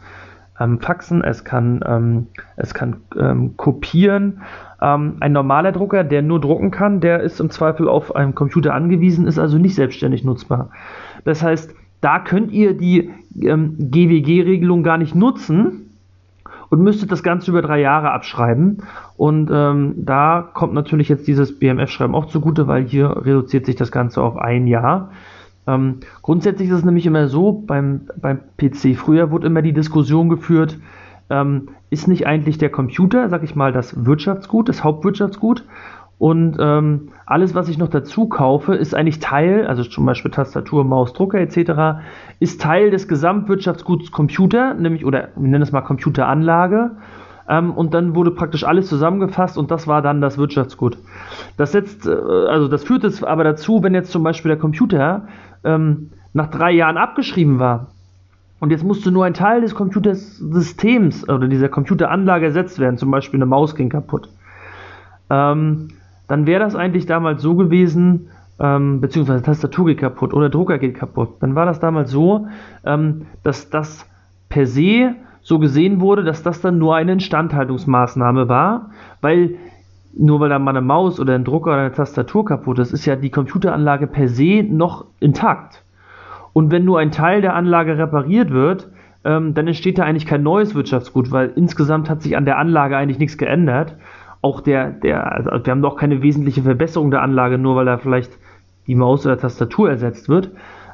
ähm, 0.59 0.79
faxen, 0.79 1.23
es 1.23 1.43
kann, 1.43 1.81
ähm, 1.85 2.27
es 2.55 2.73
kann 2.73 2.97
ähm, 3.17 3.55
kopieren. 3.57 4.41
Ähm, 4.81 5.17
ein 5.19 5.31
normaler 5.31 5.71
Drucker, 5.71 6.03
der 6.03 6.21
nur 6.21 6.39
drucken 6.39 6.71
kann, 6.71 7.01
der 7.01 7.21
ist 7.21 7.39
im 7.39 7.50
Zweifel 7.50 7.88
auf 7.88 8.15
einen 8.15 8.36
Computer 8.36 8.74
angewiesen, 8.74 9.27
ist 9.27 9.39
also 9.39 9.57
nicht 9.57 9.75
selbstständig 9.75 10.24
nutzbar. 10.24 10.69
Das 11.25 11.43
heißt, 11.43 11.74
da 12.01 12.19
könnt 12.19 12.51
ihr 12.51 12.74
die 12.75 13.09
ähm, 13.41 13.75
GWG-Regelung 13.77 14.83
gar 14.83 14.98
nicht 14.98 15.15
nutzen 15.15 15.89
und 16.69 16.81
müsstet 16.81 17.12
das 17.12 17.24
Ganze 17.24 17.51
über 17.51 17.62
drei 17.62 17.81
Jahre 17.81 18.12
abschreiben. 18.12 18.83
Und 19.17 19.50
ähm, 19.51 19.95
da 19.98 20.48
kommt 20.53 20.74
natürlich 20.74 21.09
jetzt 21.09 21.27
dieses 21.27 21.59
BMF-Schreiben 21.59 22.15
auch 22.15 22.25
zugute, 22.25 22.67
weil 22.67 22.86
hier 22.86 23.25
reduziert 23.25 23.65
sich 23.65 23.75
das 23.75 23.91
Ganze 23.91 24.21
auf 24.21 24.38
ein 24.38 24.67
Jahr. 24.67 25.12
Ähm, 25.67 25.98
grundsätzlich 26.21 26.69
ist 26.69 26.77
es 26.77 26.86
nämlich 26.86 27.05
immer 27.05 27.27
so, 27.27 27.51
beim, 27.51 28.01
beim 28.15 28.39
PC 28.57 28.95
früher 28.95 29.31
wurde 29.31 29.48
immer 29.48 29.62
die 29.62 29.74
Diskussion 29.74 30.29
geführt, 30.29 30.77
ähm, 31.29 31.69
ist 31.89 32.07
nicht 32.07 32.27
eigentlich 32.27 32.57
der 32.57 32.69
Computer, 32.69 33.29
sag 33.29 33.43
ich 33.43 33.55
mal, 33.55 33.71
das 33.71 34.05
Wirtschaftsgut, 34.05 34.69
das 34.69 34.83
Hauptwirtschaftsgut. 34.83 35.65
Und 36.17 36.57
ähm, 36.59 37.09
alles, 37.25 37.55
was 37.55 37.69
ich 37.69 37.77
noch 37.77 37.88
dazu 37.88 38.27
kaufe, 38.27 38.75
ist 38.75 38.93
eigentlich 38.93 39.19
Teil, 39.19 39.65
also 39.65 39.83
zum 39.83 40.05
Beispiel 40.05 40.31
Tastatur, 40.31 40.83
Maus, 40.83 41.13
Drucker 41.13 41.39
etc., 41.39 42.01
ist 42.39 42.62
Teil 42.62 42.91
des 42.91 43.07
Gesamtwirtschaftsguts 43.07 44.12
Computer, 44.12 44.74
nämlich, 44.74 45.05
oder 45.05 45.29
wir 45.36 45.50
nennen 45.50 45.62
es 45.62 45.71
mal 45.71 45.81
Computeranlage. 45.81 46.91
Ähm, 47.48 47.71
und 47.71 47.93
dann 47.93 48.15
wurde 48.15 48.31
praktisch 48.31 48.65
alles 48.65 48.88
zusammengefasst 48.88 49.57
und 49.57 49.71
das 49.71 49.88
war 49.88 50.01
dann 50.01 50.19
das 50.19 50.38
Wirtschaftsgut. 50.38 50.98
Das 51.55 51.71
setzt, 51.71 52.05
äh, 52.05 52.12
also 52.12 52.67
das 52.67 52.83
führt 52.83 53.05
es 53.05 53.24
aber 53.24 53.45
dazu, 53.45 53.81
wenn 53.81 53.93
jetzt 53.93 54.12
zum 54.12 54.21
Beispiel 54.21 54.50
der 54.50 54.59
Computer 54.59 55.27
ähm, 55.63 56.12
nach 56.33 56.48
drei 56.48 56.71
Jahren 56.71 56.98
abgeschrieben 56.98 57.59
war, 57.59 57.88
und 58.59 58.71
jetzt 58.71 58.83
musste 58.83 59.11
nur 59.11 59.25
ein 59.25 59.33
Teil 59.33 59.61
des 59.61 59.73
Computersystems 59.75 61.27
oder 61.29 61.47
dieser 61.47 61.69
Computeranlage 61.69 62.45
ersetzt 62.45 62.79
werden, 62.79 62.97
zum 62.97 63.11
Beispiel 63.11 63.37
eine 63.37 63.45
Maus 63.45 63.75
ging 63.75 63.89
kaputt. 63.89 64.29
Ähm, 65.29 65.89
dann 66.27 66.45
wäre 66.45 66.59
das 66.59 66.75
eigentlich 66.75 67.05
damals 67.05 67.41
so 67.41 67.55
gewesen, 67.55 68.29
ähm, 68.59 68.99
beziehungsweise 68.99 69.43
Tastatur 69.43 69.87
geht 69.87 69.99
kaputt 69.99 70.33
oder 70.33 70.49
Drucker 70.49 70.77
geht 70.77 70.95
kaputt. 70.95 71.37
Dann 71.39 71.55
war 71.55 71.65
das 71.65 71.79
damals 71.79 72.11
so, 72.11 72.47
ähm, 72.85 73.27
dass 73.43 73.69
das 73.69 74.05
per 74.49 74.65
se 74.65 75.15
so 75.41 75.59
gesehen 75.59 76.01
wurde, 76.01 76.23
dass 76.23 76.43
das 76.43 76.59
dann 76.61 76.77
nur 76.77 76.95
eine 76.95 77.13
Instandhaltungsmaßnahme 77.13 78.49
war, 78.49 78.91
weil 79.21 79.55
nur 80.13 80.39
weil 80.39 80.49
da 80.49 80.59
mal 80.59 80.71
eine 80.71 80.81
Maus 80.81 81.19
oder 81.19 81.35
ein 81.35 81.45
Drucker 81.45 81.71
oder 81.71 81.81
eine 81.81 81.93
Tastatur 81.93 82.43
kaputt 82.43 82.79
ist, 82.79 82.91
ist 82.91 83.05
ja 83.05 83.15
die 83.15 83.29
Computeranlage 83.29 84.07
per 84.07 84.27
se 84.27 84.63
noch 84.63 85.05
intakt. 85.19 85.83
Und 86.53 86.71
wenn 86.71 86.85
nur 86.85 86.99
ein 86.99 87.11
Teil 87.11 87.41
der 87.41 87.55
Anlage 87.55 87.97
repariert 87.97 88.51
wird, 88.51 88.89
ähm, 89.23 89.53
dann 89.53 89.67
entsteht 89.67 89.97
da 89.97 90.03
eigentlich 90.03 90.25
kein 90.25 90.43
neues 90.43 90.75
Wirtschaftsgut, 90.75 91.31
weil 91.31 91.51
insgesamt 91.55 92.09
hat 92.09 92.21
sich 92.21 92.37
an 92.37 92.45
der 92.45 92.57
Anlage 92.57 92.97
eigentlich 92.97 93.19
nichts 93.19 93.37
geändert. 93.37 93.95
Auch 94.41 94.61
der, 94.61 94.91
der, 94.91 95.31
also 95.31 95.65
wir 95.65 95.71
haben 95.71 95.81
doch 95.81 95.97
keine 95.97 96.21
wesentliche 96.21 96.63
Verbesserung 96.63 97.11
der 97.11 97.21
Anlage, 97.21 97.57
nur 97.57 97.75
weil 97.75 97.85
da 97.85 97.97
vielleicht 97.97 98.31
die 98.87 98.95
Maus 98.95 99.25
oder 99.25 99.37
Tastatur 99.37 99.89
ersetzt 99.89 100.29
wird. 100.29 100.51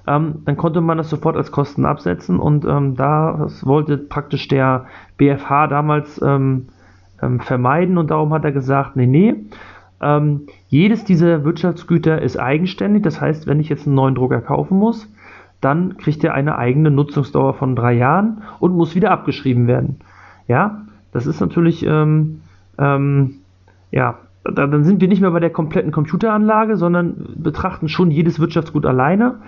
Ähm, 0.08 0.42
dann 0.46 0.58
konnte 0.58 0.82
man 0.82 0.98
das 0.98 1.10
sofort 1.10 1.36
als 1.36 1.52
Kosten 1.52 1.86
absetzen 1.86 2.40
und 2.40 2.66
ähm, 2.66 2.96
da 2.96 3.48
wollte 3.64 3.98
praktisch 3.98 4.48
der 4.48 4.86
BFH 5.18 5.68
damals 5.68 6.22
ähm, 6.22 6.68
ähm, 7.22 7.40
vermeiden 7.40 7.98
und 7.98 8.12
darum 8.12 8.32
hat 8.34 8.46
er 8.46 8.52
gesagt, 8.52 8.96
nee, 8.96 9.08
nee, 9.08 9.36
ähm, 10.02 10.48
jedes 10.68 11.06
dieser 11.06 11.44
Wirtschaftsgüter 11.44 12.22
ist 12.22 12.38
eigenständig, 12.38 13.04
das 13.04 13.20
heißt, 13.20 13.48
wenn 13.48 13.60
ich 13.60 13.70
jetzt 13.70 13.88
einen 13.88 13.96
neuen 13.96 14.16
Drucker 14.16 14.42
kaufen 14.42 14.78
muss, 14.78 15.12
dann 15.66 15.98
kriegt 15.98 16.24
er 16.24 16.36
eine 16.36 16.58
eigene 16.58 16.92
Nutzungsdauer 16.92 17.56
von 17.56 17.76
drei 17.76 17.94
Jahren 17.94 18.44
und 18.60 18.76
muss 18.76 18.96
wieder 18.96 19.12
abgeschrieben 19.12 19.68
werden. 19.68 19.98
Ja, 20.48 20.86
das 21.12 21.26
ist 21.26 21.42
natürlich, 21.42 21.84
ähm, 21.86 22.42
ähm, 22.78 23.38
ja, 23.92 24.20
da, 24.44 24.68
dann 24.68 24.84
sind 24.84 25.02
wir 25.02 25.08
nicht 25.08 25.22
mehr 25.22 25.32
bei 25.32 25.40
der 25.40 25.50
kompletten 25.50 25.92
Computeranlage, 25.92 26.78
sondern 26.78 27.34
betrachten 27.36 27.90
schon 27.90 28.12
jedes 28.12 28.40
Wirtschaftsgut 28.40 28.86
alleine. 28.86 29.40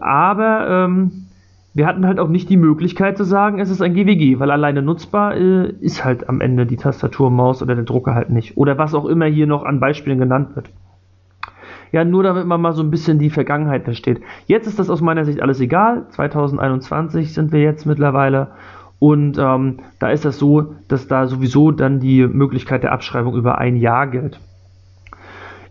Aber 0.00 0.68
ähm, 0.68 1.26
wir 1.72 1.86
hatten 1.86 2.06
halt 2.06 2.18
auch 2.18 2.28
nicht 2.28 2.50
die 2.50 2.58
Möglichkeit 2.58 3.16
zu 3.16 3.24
sagen, 3.24 3.58
es 3.58 3.70
ist 3.70 3.80
ein 3.80 3.94
GWG, 3.94 4.38
weil 4.38 4.50
alleine 4.50 4.82
nutzbar 4.82 5.34
äh, 5.34 5.70
ist 5.80 6.04
halt 6.04 6.28
am 6.28 6.42
Ende 6.42 6.66
die 6.66 6.76
Tastatur, 6.76 7.30
Maus 7.30 7.62
oder 7.62 7.74
der 7.74 7.84
Drucker 7.84 8.14
halt 8.14 8.28
nicht. 8.28 8.58
Oder 8.58 8.76
was 8.76 8.94
auch 8.94 9.06
immer 9.06 9.26
hier 9.26 9.46
noch 9.46 9.64
an 9.64 9.80
Beispielen 9.80 10.18
genannt 10.18 10.56
wird. 10.56 10.70
Ja, 11.92 12.04
nur 12.04 12.22
damit 12.22 12.46
man 12.46 12.60
mal 12.60 12.72
so 12.72 12.82
ein 12.82 12.90
bisschen 12.90 13.18
die 13.18 13.30
Vergangenheit 13.30 13.84
versteht. 13.84 14.20
Jetzt 14.46 14.66
ist 14.66 14.78
das 14.78 14.90
aus 14.90 15.00
meiner 15.00 15.24
Sicht 15.24 15.42
alles 15.42 15.60
egal. 15.60 16.06
2021 16.10 17.34
sind 17.34 17.52
wir 17.52 17.60
jetzt 17.60 17.84
mittlerweile. 17.84 18.48
Und 18.98 19.38
ähm, 19.38 19.78
da 19.98 20.10
ist 20.10 20.24
das 20.24 20.38
so, 20.38 20.74
dass 20.86 21.08
da 21.08 21.26
sowieso 21.26 21.70
dann 21.70 22.00
die 22.00 22.26
Möglichkeit 22.26 22.82
der 22.82 22.92
Abschreibung 22.92 23.34
über 23.34 23.58
ein 23.58 23.76
Jahr 23.76 24.06
gilt. 24.06 24.38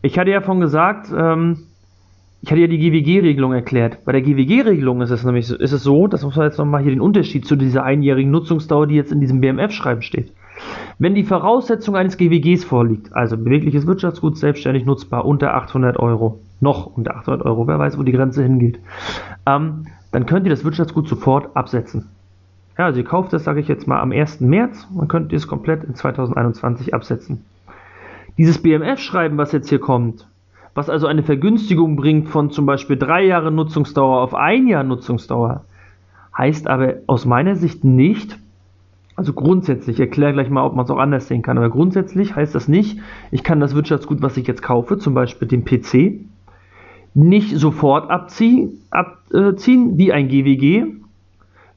Ich 0.02 0.18
hatte 0.18 0.32
ja 0.32 0.42
von 0.42 0.60
gesagt, 0.60 1.12
ähm, 1.16 1.60
ich 2.42 2.50
hatte 2.50 2.62
ja 2.62 2.68
die 2.68 2.80
GWG-Regelung 2.80 3.54
erklärt. 3.54 4.06
Bei 4.06 4.14
der 4.14 4.22
GWG-Regelung 4.22 5.02
ist 5.02 5.12
es 5.12 5.24
nämlich 5.24 5.48
so, 5.48 5.58
ist 5.58 5.74
es 5.74 5.84
so, 5.84 6.08
das 6.08 6.24
muss 6.24 6.38
man 6.38 6.46
jetzt 6.46 6.58
nochmal 6.58 6.82
hier 6.82 6.92
den 6.92 7.02
Unterschied 7.02 7.46
zu 7.46 7.56
dieser 7.56 7.84
einjährigen 7.84 8.32
Nutzungsdauer, 8.32 8.88
die 8.88 8.96
jetzt 8.96 9.12
in 9.12 9.20
diesem 9.20 9.42
BMF-Schreiben 9.42 10.02
steht. 10.02 10.32
Wenn 11.02 11.16
die 11.16 11.24
Voraussetzung 11.24 11.96
eines 11.96 12.18
GWGs 12.18 12.66
vorliegt, 12.66 13.14
also 13.16 13.38
bewegliches 13.38 13.88
Wirtschaftsgut 13.88 14.38
selbstständig 14.38 14.86
nutzbar 14.86 15.24
unter 15.24 15.54
800 15.54 15.98
Euro, 15.98 16.42
noch 16.60 16.88
unter 16.88 17.16
800 17.16 17.46
Euro, 17.46 17.68
wer 17.68 17.80
weiß, 17.80 17.98
wo 17.98 18.04
die 18.04 18.12
Grenze 18.12 18.44
hingeht, 18.44 18.80
ähm, 19.46 19.86
dann 20.12 20.26
könnt 20.26 20.46
ihr 20.46 20.50
das 20.50 20.66
Wirtschaftsgut 20.66 21.08
sofort 21.08 21.56
absetzen. 21.56 22.10
Ja, 22.78 22.86
also 22.88 23.00
ihr 23.00 23.06
kauft 23.06 23.32
das, 23.32 23.46
sage 23.46 23.62
ich 23.62 23.70
jetzt 23.70 23.88
mal, 23.88 24.02
am 24.02 24.12
1. 24.12 24.42
März 24.42 24.90
und 24.94 25.08
könnt 25.08 25.32
ihr 25.32 25.38
es 25.38 25.48
komplett 25.48 25.86
in 25.86 25.96
2021 25.96 26.94
absetzen. 26.94 27.46
Dieses 28.38 28.62
BMF-Schreiben, 28.62 29.38
was 29.38 29.54
jetzt 29.54 29.70
hier 29.70 29.80
kommt, 29.80 30.28
was 30.74 30.90
also 30.90 31.08
eine 31.08 31.24
Vergünstigung 31.24 31.96
bringt 31.96 32.28
von 32.28 32.52
zum 32.52 32.66
Beispiel 32.66 32.98
drei 32.98 33.24
Jahre 33.24 33.52
Nutzungsdauer 33.54 34.20
auf 34.20 34.36
ein 34.36 34.68
Jahr 34.68 34.84
Nutzungsdauer, 34.84 35.64
heißt 36.38 36.68
aber 36.68 36.96
aus 37.08 37.26
meiner 37.26 37.56
Sicht 37.56 37.86
nicht, 37.86 38.38
also 39.20 39.34
grundsätzlich, 39.34 39.98
ich 39.98 40.00
erkläre 40.00 40.32
gleich 40.32 40.50
mal, 40.50 40.64
ob 40.64 40.78
man 40.78 40.86
es 40.86 40.92
auch 40.92 40.98
anders 40.98 41.28
sehen 41.28 41.42
kann, 41.42 41.58
aber 41.58 41.70
grundsätzlich 41.70 42.38
heißt 42.38 42.56
das 42.56 42.70
nicht, 42.70 43.02
ich 43.32 43.44
kann 43.44 43.60
das 43.60 43.76
Wirtschaftsgut, 43.76 44.22
was 44.22 44.38
ich 44.38 44.48
jetzt 44.48 44.62
kaufe, 44.62 44.98
zum 44.98 45.14
Beispiel 45.14 45.46
den 45.46 45.66
PC, 45.66 46.22
nicht 47.14 47.58
sofort 47.58 48.10
abziehen, 48.10 48.80
abziehen 48.92 49.98
wie 49.98 50.14
ein 50.14 50.30
GWG, 50.30 50.86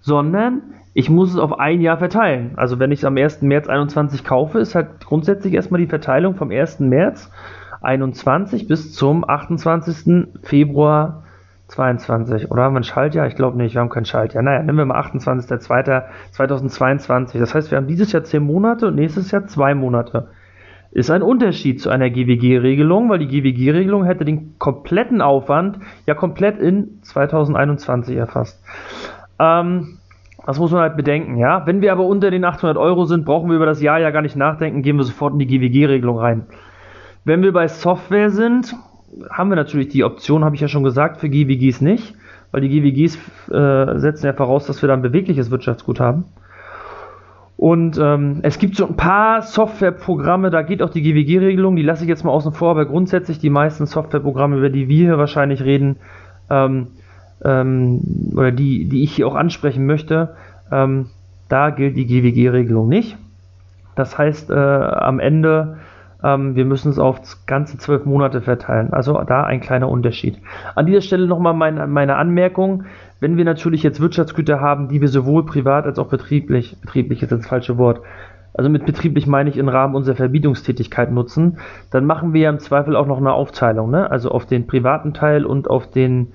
sondern 0.01 0.63
ich 0.95 1.11
muss 1.11 1.31
es 1.31 1.37
auf 1.41 1.59
ein 1.59 1.81
Jahr 1.81 1.99
verteilen. 1.99 2.53
Also 2.55 2.79
wenn 2.79 2.93
ich 2.93 3.01
es 3.01 3.05
am 3.05 3.17
1. 3.17 3.43
März 3.43 3.67
21 3.67 4.23
kaufe, 4.23 4.61
ist 4.61 4.77
halt 4.77 5.05
grundsätzlich 5.05 5.55
erstmal 5.55 5.81
die 5.81 5.89
Verteilung 5.89 6.37
vom 6.37 6.53
1. 6.53 6.79
März 6.79 7.29
21 7.81 8.69
bis 8.69 8.93
zum 8.93 9.29
28. 9.29 10.29
Februar 10.45 11.22
22. 11.73 12.51
Oder 12.51 12.65
haben 12.65 12.75
wir 12.75 12.81
ein 12.81 12.85
Schaltjahr? 12.85 13.27
Ich 13.27 13.35
glaube 13.35 13.57
nicht, 13.57 13.75
wir 13.75 13.81
haben 13.81 13.89
kein 13.89 14.05
Schaltjahr. 14.05 14.43
Naja, 14.43 14.63
nehmen 14.63 14.77
wir 14.79 14.85
mal 14.85 15.01
28.02.2022. 15.01 17.39
Das 17.39 17.55
heißt, 17.55 17.71
wir 17.71 17.79
haben 17.79 17.87
dieses 17.87 18.13
Jahr 18.13 18.25
10 18.25 18.43
Monate 18.43 18.89
und 18.89 18.95
nächstes 18.95 19.31
Jahr 19.31 19.47
2 19.47 19.75
Monate. 19.75 20.29
Ist 20.91 21.11
ein 21.11 21.23
Unterschied 21.23 21.81
zu 21.81 21.89
einer 21.89 22.11
GWG-Regelung, 22.11 23.09
weil 23.09 23.19
die 23.19 23.29
GWG-Regelung 23.29 24.05
hätte 24.05 24.27
den 24.27 24.59
kompletten 24.59 25.23
Aufwand 25.23 25.79
ja 26.07 26.13
komplett 26.15 26.59
in 26.59 27.01
2021 27.03 28.15
erfasst. 28.17 28.63
Ähm, 29.39 29.97
das 30.45 30.59
muss 30.59 30.73
man 30.73 30.83
halt 30.83 30.97
bedenken, 30.97 31.39
ja. 31.39 31.65
Wenn 31.67 31.81
wir 31.81 31.93
aber 31.93 32.05
unter 32.05 32.31
den 32.31 32.45
800 32.45 32.77
Euro 32.77 33.07
sind, 33.07 33.25
brauchen 33.25 33.49
wir 33.49 33.57
über 33.57 33.65
das 33.65 33.81
Jahr 33.81 33.99
ja 34.01 34.11
gar 34.11 34.21
nicht 34.21 34.37
nachdenken, 34.37 34.83
gehen 34.83 34.97
wir 34.97 35.05
sofort 35.05 35.33
in 35.33 35.39
die 35.39 35.47
GWG-Regelung 35.47 36.19
rein. 36.19 36.45
Wenn 37.25 37.43
wir 37.43 37.53
bei 37.53 37.69
Software 37.69 38.31
sind, 38.31 38.75
haben 39.31 39.51
wir 39.51 39.57
natürlich 39.57 39.89
die 39.89 40.05
Option, 40.05 40.45
habe 40.45 40.55
ich 40.55 40.61
ja 40.61 40.69
schon 40.69 40.85
gesagt, 40.85 41.19
für 41.19 41.29
GWGs 41.29 41.81
nicht, 41.81 42.15
weil 42.51 42.61
die 42.61 42.69
GWGs 42.69 43.17
äh, 43.51 43.99
setzen 43.99 44.27
ja 44.27 44.33
voraus, 44.33 44.67
dass 44.67 44.83
wir 44.83 44.89
dann 44.89 45.03
bewegliches 45.03 45.51
Wirtschaftsgut 45.51 46.01
haben. 46.01 46.25
Und 47.57 47.97
ähm, 47.97 48.41
es 48.43 48.59
gibt 48.59 48.75
so 48.75 48.87
ein 48.87 48.97
paar 48.97 49.43
Softwareprogramme, 49.43 50.51
da 50.51 50.63
geht 50.63 50.83
auch 50.83 50.91
die 50.91 51.03
GWG-Regelung, 51.03 51.77
die 51.77 51.83
lasse 51.83 52.03
ich 52.03 52.09
jetzt 52.09 52.25
mal 52.25 52.33
außen 52.33 52.53
vor, 52.53 52.71
aber 52.71 52.87
grundsätzlich 52.87 53.39
die 53.39 53.51
meisten 53.51 53.87
Softwareprogramme, 53.87 54.57
über 54.57 54.69
die 54.69 54.89
wir 54.89 55.07
hier 55.07 55.19
wahrscheinlich 55.19 55.63
reden, 55.63 55.97
ähm, 56.51 56.89
ähm, 57.45 58.01
oder 58.35 58.51
die, 58.51 58.89
die 58.89 59.05
ich 59.05 59.15
hier 59.15 59.29
auch 59.29 59.37
ansprechen 59.37 59.87
möchte, 59.87 60.35
ähm, 60.73 61.07
da 61.49 61.71
gilt 61.71 61.97
die 61.97 62.07
GWG-Regelung 62.07 62.89
nicht. 62.89 63.17
Das 63.95 64.17
heißt, 64.17 64.51
äh, 64.51 64.55
am 64.55 65.21
Ende 65.21 65.79
ähm, 66.23 66.55
wir 66.55 66.65
müssen 66.65 66.91
es 66.91 66.99
auf 66.99 67.21
ganze 67.47 67.79
zwölf 67.79 68.05
Monate 68.05 68.41
verteilen. 68.41 68.93
Also 68.93 69.21
da 69.27 69.45
ein 69.45 69.61
kleiner 69.61 69.89
Unterschied. 69.89 70.39
An 70.75 70.87
dieser 70.87 71.01
Stelle 71.01 71.27
nochmal 71.27 71.55
meine, 71.55 71.87
meine 71.87 72.17
Anmerkung. 72.17 72.85
Wenn 73.21 73.37
wir 73.37 73.45
natürlich 73.45 73.83
jetzt 73.83 74.01
Wirtschaftsgüter 74.01 74.61
haben, 74.61 74.89
die 74.89 75.01
wir 75.01 75.09
sowohl 75.09 75.47
privat 75.47 75.87
als 75.87 75.99
auch 75.99 76.09
betrieblich, 76.09 76.77
betrieblich 76.81 77.23
ist 77.23 77.33
das 77.33 77.47
falsche 77.47 77.79
Wort, 77.79 78.01
also 78.55 78.69
mit 78.69 78.85
betrieblich 78.85 79.27
meine 79.27 79.49
ich 79.49 79.57
im 79.57 79.69
Rahmen 79.69 79.95
unserer 79.95 80.17
Verbietungstätigkeit 80.17 81.11
nutzen, 81.11 81.59
dann 81.91 82.05
machen 82.05 82.35
wir 82.35 82.43
ja 82.43 82.51
im 82.51 82.59
Zweifel 82.59 82.97
auch 82.97 83.07
noch 83.07 83.19
eine 83.19 83.33
Aufteilung, 83.33 83.91
ne? 83.91 84.11
also 84.11 84.31
auf 84.31 84.47
den 84.47 84.67
privaten 84.67 85.15
Teil 85.15 85.47
und 85.47 85.71
auf 85.71 85.91
den, 85.91 86.33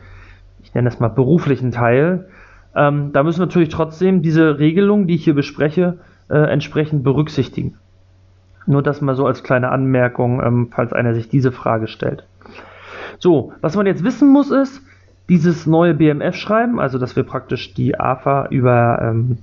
ich 0.63 0.73
nenne 0.73 0.89
das 0.89 0.99
mal 0.99 1.09
beruflichen 1.09 1.71
Teil. 1.71 2.27
Ähm, 2.75 3.11
da 3.13 3.23
müssen 3.23 3.39
wir 3.39 3.45
natürlich 3.45 3.69
trotzdem 3.69 4.21
diese 4.21 4.57
Regelung, 4.57 5.07
die 5.07 5.15
ich 5.15 5.23
hier 5.23 5.35
bespreche, 5.35 5.99
äh, 6.29 6.37
entsprechend 6.37 7.03
berücksichtigen. 7.03 7.75
Nur 8.67 8.83
das 8.83 9.01
mal 9.01 9.15
so 9.15 9.25
als 9.25 9.43
kleine 9.43 9.71
Anmerkung, 9.71 10.43
ähm, 10.43 10.67
falls 10.71 10.93
einer 10.93 11.13
sich 11.13 11.29
diese 11.29 11.51
Frage 11.51 11.87
stellt. 11.87 12.25
So, 13.17 13.53
was 13.61 13.75
man 13.75 13.87
jetzt 13.87 14.03
wissen 14.03 14.29
muss 14.29 14.51
ist, 14.51 14.81
dieses 15.29 15.65
neue 15.65 15.93
BMF-Schreiben, 15.93 16.79
also 16.79 16.99
dass 16.99 17.15
wir 17.15 17.23
praktisch 17.23 17.73
die 17.73 17.99
AFA 17.99 18.47
über, 18.49 18.99
ähm, 19.01 19.37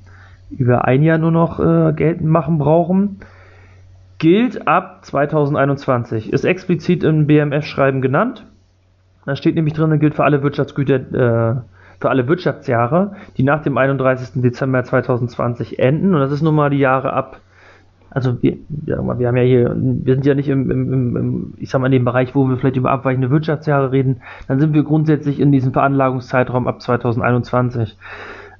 über 0.50 0.84
ein 0.84 1.02
Jahr 1.02 1.18
nur 1.18 1.32
noch 1.32 1.58
äh, 1.58 1.92
geltend 1.94 2.28
machen 2.28 2.58
brauchen, 2.58 3.20
gilt 4.18 4.68
ab 4.68 5.04
2021. 5.04 6.32
Ist 6.32 6.44
explizit 6.44 7.02
im 7.02 7.26
BMF-Schreiben 7.26 8.00
genannt. 8.00 8.46
Da 9.26 9.36
steht 9.36 9.54
nämlich 9.54 9.74
drin, 9.74 9.98
gilt 9.98 10.14
für 10.14 10.24
alle 10.24 10.42
Wirtschaftsgüter, 10.42 10.94
äh, 10.96 11.56
für 12.00 12.10
alle 12.10 12.28
Wirtschaftsjahre, 12.28 13.16
die 13.36 13.42
nach 13.42 13.62
dem 13.62 13.78
31. 13.78 14.42
Dezember 14.42 14.84
2020 14.84 15.78
enden. 15.78 16.14
Und 16.14 16.20
das 16.20 16.32
ist 16.32 16.42
nun 16.42 16.54
mal 16.54 16.70
die 16.70 16.78
Jahre 16.78 17.12
ab 17.12 17.40
also 18.14 18.40
wir, 18.42 18.56
ja, 18.86 19.18
wir 19.18 19.28
haben 19.28 19.36
ja 19.36 19.42
hier, 19.42 19.74
wir 19.76 20.14
sind 20.14 20.24
ja 20.24 20.34
nicht 20.34 20.48
im, 20.48 20.70
im, 20.70 21.16
im, 21.16 21.54
ich 21.58 21.68
sag 21.68 21.80
mal, 21.80 21.86
in 21.86 21.92
dem 21.92 22.04
Bereich, 22.04 22.34
wo 22.34 22.48
wir 22.48 22.56
vielleicht 22.56 22.76
über 22.76 22.92
abweichende 22.92 23.28
Wirtschaftsjahre 23.28 23.90
reden, 23.90 24.22
dann 24.46 24.60
sind 24.60 24.72
wir 24.72 24.84
grundsätzlich 24.84 25.40
in 25.40 25.50
diesem 25.50 25.72
Veranlagungszeitraum 25.72 26.68
ab 26.68 26.80
2021. 26.80 27.98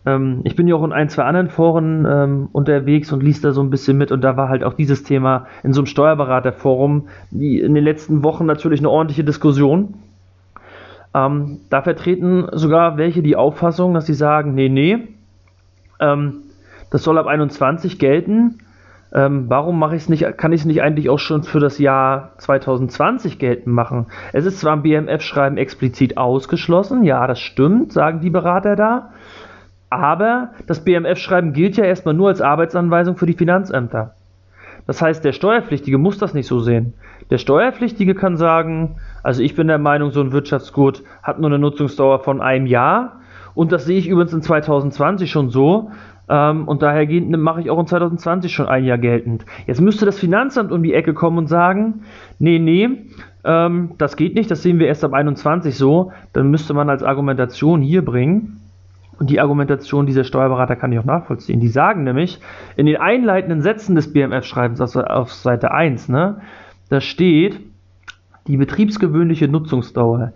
Ähm, 0.07 0.41
ich 0.43 0.57
bin 0.57 0.67
ja 0.67 0.75
auch 0.75 0.83
in 0.83 0.93
ein, 0.93 1.09
zwei 1.09 1.23
anderen 1.23 1.51
Foren 1.51 2.05
ähm, 2.05 2.49
unterwegs 2.51 3.13
und 3.13 3.23
liest 3.23 3.45
da 3.45 3.53
so 3.53 3.63
ein 3.63 3.71
bisschen 3.71 3.97
mit 3.97 4.11
und 4.11 4.23
da 4.23 4.37
war 4.37 4.49
halt 4.49 4.65
auch 4.65 4.75
dieses 4.75 5.05
Thema 5.05 5.47
in 5.63 5.73
so 5.73 5.83
einem 5.83 5.87
Steuerberaterforum, 5.87 7.07
die 7.31 7.61
in 7.61 7.75
den 7.75 7.85
letzten 7.85 8.25
Wochen 8.25 8.47
natürlich 8.47 8.81
eine 8.81 8.91
ordentliche 8.91 9.23
Diskussion. 9.23 9.95
Ähm, 11.15 11.61
da 11.71 11.81
vertreten 11.81 12.49
sogar 12.53 12.97
welche 12.97 13.23
die 13.23 13.37
Auffassung, 13.37 13.95
dass 13.95 14.07
sie 14.07 14.15
sagen, 14.15 14.57
nee, 14.57 14.69
nee, 14.69 14.99
ähm, 16.01 16.41
das 16.91 17.05
soll 17.05 17.19
ab 17.19 17.29
21 17.29 18.01
gelten 18.01 18.59
ähm, 19.15 19.45
warum 19.49 19.79
mache 19.79 19.95
ich 19.95 20.03
es 20.03 20.09
nicht, 20.09 20.37
kann 20.37 20.53
ich 20.53 20.63
es 20.63 20.67
nicht 20.67 20.83
eigentlich 20.83 21.09
auch 21.09 21.21
schon 21.21 21.45
für 21.45 21.61
das 21.61 21.79
Jahr 21.79 22.33
2020 22.39 23.39
geltend 23.39 23.75
machen? 23.75 24.07
Es 24.33 24.45
ist 24.45 24.59
zwar 24.59 24.75
im 24.75 24.83
BMF-Schreiben 24.83 25.57
explizit 25.57 26.19
ausgeschlossen, 26.19 27.05
ja, 27.05 27.27
das 27.27 27.39
stimmt, 27.39 27.93
sagen 27.93 28.21
die 28.21 28.31
Berater 28.31 28.75
da. 28.75 29.11
Aber 29.89 30.51
das 30.67 30.85
BMF-Schreiben 30.85 31.53
gilt 31.53 31.77
ja 31.77 31.85
erstmal 31.85 32.15
nur 32.15 32.29
als 32.29 32.41
Arbeitsanweisung 32.41 33.17
für 33.17 33.27
die 33.27 33.35
Finanzämter. 33.35 34.15
Das 34.87 35.01
heißt, 35.01 35.25
der 35.25 35.33
Steuerpflichtige 35.33 35.97
muss 35.97 36.19
das 36.19 36.35
nicht 36.35 36.49
so 36.49 36.59
sehen. 36.59 36.95
Der 37.31 37.39
Steuerpflichtige 37.39 38.15
kann 38.17 38.37
sagen, 38.37 38.97
also 39.23 39.43
ich 39.43 39.55
bin 39.55 39.69
der 39.69 39.79
Meinung, 39.79 40.11
so 40.11 40.21
ein 40.21 40.33
Wirtschaftsgut 40.33 41.05
hat 41.23 41.39
nur 41.39 41.49
eine 41.49 41.61
Nutzungsdauer 41.61 42.19
von 42.19 42.41
einem 42.41 42.67
Jahr. 42.67 43.21
Und 43.55 43.71
das 43.71 43.85
sehe 43.85 43.99
ich 43.99 44.09
übrigens 44.09 44.33
in 44.33 44.43
2020 44.43 45.31
schon 45.31 45.49
so. 45.49 45.93
Ähm, 46.29 46.67
und 46.69 46.83
daher 46.83 47.07
mache 47.37 47.61
ich 47.61 47.71
auch 47.71 47.79
in 47.79 47.87
2020 47.87 48.53
schon 48.53 48.67
ein 48.67 48.85
Jahr 48.85 48.99
geltend. 48.99 49.45
Jetzt 49.67 49.81
müsste 49.81 50.07
das 50.07 50.19
Finanzamt 50.19 50.73
um 50.73 50.83
die 50.83 50.95
Ecke 50.95 51.15
kommen 51.15 51.39
und 51.39 51.49
sagen, 51.49 52.03
nee, 52.39 52.59
nee, 52.59 52.89
ähm, 53.45 53.93
das 53.99 54.17
geht 54.17 54.35
nicht, 54.35 54.51
das 54.51 54.63
sehen 54.63 54.79
wir 54.79 54.87
erst 54.87 55.05
ab 55.05 55.13
21 55.13 55.77
so. 55.77 56.13
Dann 56.33 56.51
müsste 56.51 56.75
man 56.75 56.89
als 56.89 57.03
Argumentation 57.03 57.83
hier 57.83 58.05
bringen, 58.05 58.61
und 59.19 59.31
die 59.31 59.41
Argumentation 59.41 60.07
dieser 60.07 60.25
Steuerberater 60.25 60.77
kann 60.77 60.93
ich 60.93 60.99
auch 60.99 61.05
nachvollziehen. 61.05 61.61
Die 61.61 61.69
sagen 61.69 62.05
nämlich, 62.05 62.41
in 62.77 62.87
den 62.87 62.97
einleitenden 62.97 63.63
Sätzen 63.63 63.95
des 63.95 64.13
BMF-Schreibens 64.13 64.81
auf, 64.81 64.97
auf 64.97 65.33
Seite 65.33 65.71
1, 65.71 66.09
ne, 66.09 66.41
da 66.89 67.01
steht, 67.01 67.61
die 68.47 68.57
betriebsgewöhnliche 68.57 69.49
Nutzungsdauer, 69.49 70.33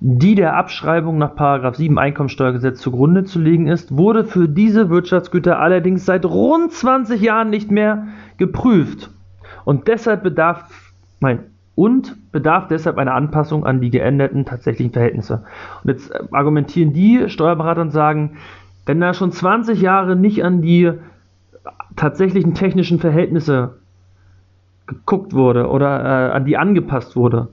die 0.00 0.34
der 0.34 0.56
Abschreibung 0.56 1.18
nach 1.18 1.74
7 1.74 1.98
Einkommensteuergesetz 1.98 2.80
zugrunde 2.80 3.24
zu 3.24 3.38
legen 3.38 3.66
ist, 3.66 3.96
wurde 3.96 4.24
für 4.24 4.48
diese 4.48 4.88
Wirtschaftsgüter 4.88 5.58
allerdings 5.58 6.06
seit 6.06 6.24
rund 6.24 6.72
20 6.72 7.20
Jahren 7.20 7.50
nicht 7.50 7.70
mehr 7.70 8.06
geprüft. 8.38 9.10
Und 9.66 9.88
deshalb 9.88 10.22
bedarf, 10.22 10.92
mein, 11.20 11.40
und 11.74 12.16
bedarf 12.32 12.66
deshalb 12.68 12.96
einer 12.96 13.14
Anpassung 13.14 13.66
an 13.66 13.82
die 13.82 13.90
geänderten 13.90 14.46
tatsächlichen 14.46 14.92
Verhältnisse. 14.92 15.44
Und 15.84 15.90
jetzt 15.90 16.10
äh, 16.10 16.20
argumentieren 16.30 16.94
die 16.94 17.28
Steuerberater 17.28 17.82
und 17.82 17.90
sagen, 17.90 18.38
wenn 18.86 19.00
da 19.00 19.12
schon 19.12 19.32
20 19.32 19.82
Jahre 19.82 20.16
nicht 20.16 20.42
an 20.42 20.62
die 20.62 20.92
tatsächlichen 21.96 22.54
technischen 22.54 22.98
Verhältnisse 22.98 23.76
geguckt 24.86 25.34
wurde 25.34 25.68
oder 25.68 26.00
äh, 26.00 26.32
an 26.32 26.46
die 26.46 26.56
angepasst 26.56 27.16
wurde, 27.16 27.48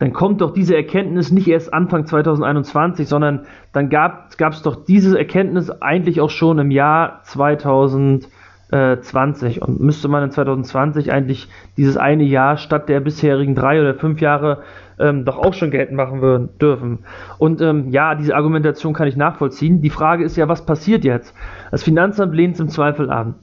dann 0.00 0.12
kommt 0.14 0.40
doch 0.40 0.52
diese 0.52 0.74
Erkenntnis 0.74 1.30
nicht 1.30 1.46
erst 1.46 1.72
Anfang 1.74 2.06
2021, 2.06 3.06
sondern 3.06 3.44
dann 3.74 3.90
gab 3.90 4.30
es 4.30 4.62
doch 4.62 4.82
diese 4.84 5.18
Erkenntnis 5.18 5.70
eigentlich 5.70 6.22
auch 6.22 6.30
schon 6.30 6.58
im 6.58 6.70
Jahr 6.70 7.20
2020 7.24 9.60
und 9.60 9.78
müsste 9.78 10.08
man 10.08 10.24
in 10.24 10.30
2020 10.30 11.12
eigentlich 11.12 11.50
dieses 11.76 11.98
eine 11.98 12.24
Jahr 12.24 12.56
statt 12.56 12.88
der 12.88 13.00
bisherigen 13.00 13.54
drei 13.54 13.78
oder 13.78 13.94
fünf 13.94 14.22
Jahre 14.22 14.62
ähm, 14.98 15.26
doch 15.26 15.36
auch 15.36 15.52
schon 15.52 15.70
geltend 15.70 15.98
machen 15.98 16.22
würden, 16.22 16.48
dürfen. 16.58 17.00
Und 17.36 17.60
ähm, 17.60 17.90
ja, 17.90 18.14
diese 18.14 18.34
Argumentation 18.34 18.94
kann 18.94 19.06
ich 19.06 19.16
nachvollziehen. 19.16 19.82
Die 19.82 19.90
Frage 19.90 20.24
ist 20.24 20.36
ja, 20.36 20.48
was 20.48 20.64
passiert 20.64 21.04
jetzt? 21.04 21.34
Das 21.70 21.82
Finanzamt 21.82 22.34
lehnt 22.34 22.54
es 22.54 22.60
im 22.60 22.70
Zweifel 22.70 23.10
an. 23.10 23.34